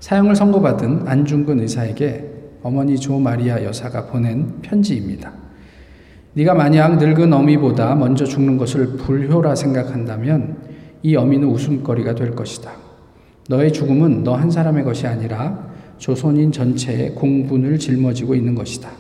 사형을 0.01 0.35
선고받은 0.35 1.07
안중근 1.07 1.61
의사에게 1.61 2.30
어머니 2.63 2.99
조 2.99 3.19
마리아 3.19 3.63
여사가 3.65 4.07
보낸 4.07 4.61
편지입니다. 4.63 5.33
네가 6.35 6.55
만약 6.55 6.99
늙은 6.99 7.33
어미보다 7.33 7.95
먼저 7.95 8.25
죽는 8.25 8.57
것을 8.57 8.97
불효라 8.97 9.55
생각한다면 9.55 10.57
이 11.03 11.17
어미는 11.17 11.49
웃음거리가 11.49 12.15
될 12.15 12.35
것이다. 12.37 12.71
너의 13.49 13.73
죽음은 13.73 14.23
너 14.23 14.35
한 14.35 14.51
사람의 14.51 14.85
것이 14.85 15.07
아니라 15.07 15.71
조선인 15.99 16.53
전체의 16.53 17.15
공분을 17.15 17.79
짊어지고 17.79 18.35
있는 18.35 18.55
것이다. 18.55 18.91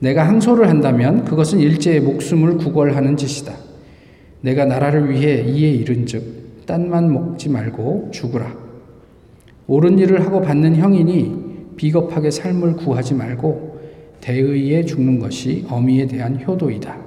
내가 0.00 0.26
항소를 0.26 0.68
한다면 0.68 1.24
그것은 1.24 1.60
일제의 1.60 2.00
목숨을 2.00 2.56
구걸하는 2.56 3.16
짓이다. 3.16 3.52
내가 4.40 4.64
나라를 4.64 5.10
위해 5.10 5.42
이에 5.42 5.70
이른즉 5.70 6.66
딴만 6.66 7.12
먹지 7.12 7.48
말고 7.48 8.10
죽으라. 8.12 8.52
옳은 9.66 9.98
일을 9.98 10.24
하고 10.24 10.40
받는 10.40 10.76
형이니 10.76 11.47
비겁하게 11.78 12.30
삶을 12.30 12.74
구하지 12.76 13.14
말고 13.14 13.80
대의에 14.20 14.84
죽는 14.84 15.18
것이 15.18 15.64
어미에 15.70 16.06
대한 16.06 16.38
효도이다. 16.46 16.98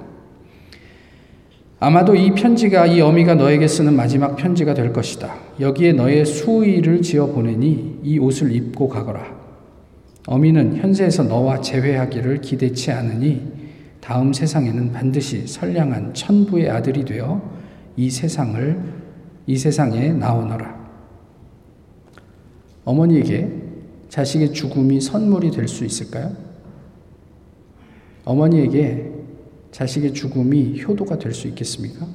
아마도 1.78 2.14
이 2.14 2.32
편지가 2.32 2.86
이 2.86 3.00
어미가 3.00 3.34
너에게 3.34 3.68
쓰는 3.68 3.94
마지막 3.94 4.36
편지가 4.36 4.74
될 4.74 4.92
것이다. 4.92 5.34
여기에 5.60 5.92
너의 5.92 6.24
수의를 6.24 7.02
지어 7.02 7.26
보내니 7.26 8.00
이 8.02 8.18
옷을 8.18 8.54
입고 8.54 8.88
가거라. 8.88 9.42
어미는 10.26 10.76
현세에서 10.76 11.24
너와 11.24 11.60
재회하기를 11.60 12.40
기대치 12.40 12.92
않으니 12.92 13.42
다음 14.00 14.32
세상에는 14.32 14.92
반드시 14.92 15.46
선량한 15.46 16.14
천부의 16.14 16.70
아들이 16.70 17.04
되어 17.04 17.42
이 17.96 18.08
세상을 18.08 18.80
이 19.46 19.56
세상에 19.56 20.12
나오너라. 20.12 20.82
어머니에게 22.84 23.71
자식의 24.12 24.52
죽음이 24.52 25.00
선물이 25.00 25.50
될 25.52 25.66
수 25.66 25.86
있을까요? 25.86 26.36
어머니에게 28.26 29.10
자식의 29.70 30.12
죽음이 30.12 30.82
효도가 30.82 31.18
될 31.18 31.32
수 31.32 31.48
있겠습니까? 31.48 32.06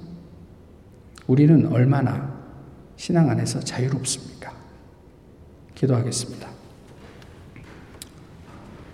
우리는 1.26 1.66
얼마나 1.66 2.38
신앙 2.98 3.32
안에서 3.32 3.62
자유롭습니까? 3.62 4.54
기도하겠습니다. 5.74 6.48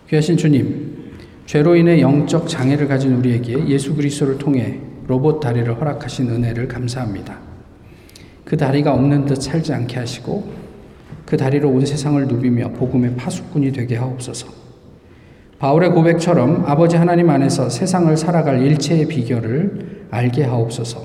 귀하신 0.07 0.37
주님, 0.37 1.17
죄로 1.45 1.75
인해 1.75 1.99
영적 1.99 2.47
장애를 2.47 2.87
가진 2.87 3.15
우리에게 3.15 3.67
예수 3.67 3.93
그리스도를 3.95 4.37
통해 4.37 4.79
로봇 5.07 5.41
다리를 5.41 5.77
허락하신 5.77 6.29
은혜를 6.29 6.69
감사합니다. 6.69 7.37
그 8.45 8.55
다리가 8.55 8.93
없는 8.93 9.25
듯 9.25 9.41
살지 9.41 9.73
않게 9.73 9.99
하시고 9.99 10.62
그 11.25 11.37
다리로 11.37 11.69
온 11.69 11.85
세상을 11.85 12.27
누비며 12.27 12.69
복음의 12.73 13.15
파수꾼이 13.15 13.71
되게 13.71 13.95
하옵소서. 13.95 14.47
바울의 15.59 15.91
고백처럼 15.91 16.65
아버지 16.65 16.97
하나님 16.97 17.29
안에서 17.29 17.69
세상을 17.69 18.15
살아갈 18.17 18.61
일체의 18.61 19.07
비결을 19.07 20.07
알게 20.11 20.43
하옵소서. 20.43 21.01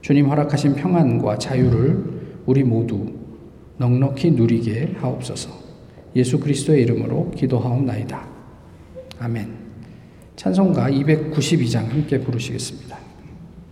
주님 0.00 0.28
허락하신 0.28 0.76
평안과 0.76 1.38
자유를 1.38 2.20
우리 2.46 2.62
모두 2.62 3.06
넉넉히 3.78 4.30
누리게 4.32 4.94
하옵소서. 4.98 5.50
예수 6.16 6.38
그리스도의 6.38 6.82
이름으로 6.82 7.30
기도하옵나이다. 7.32 8.26
아멘. 9.18 9.48
찬송가 10.36 10.90
292장 10.90 11.88
함께 11.88 12.20
부르시겠습니다. 12.20 12.89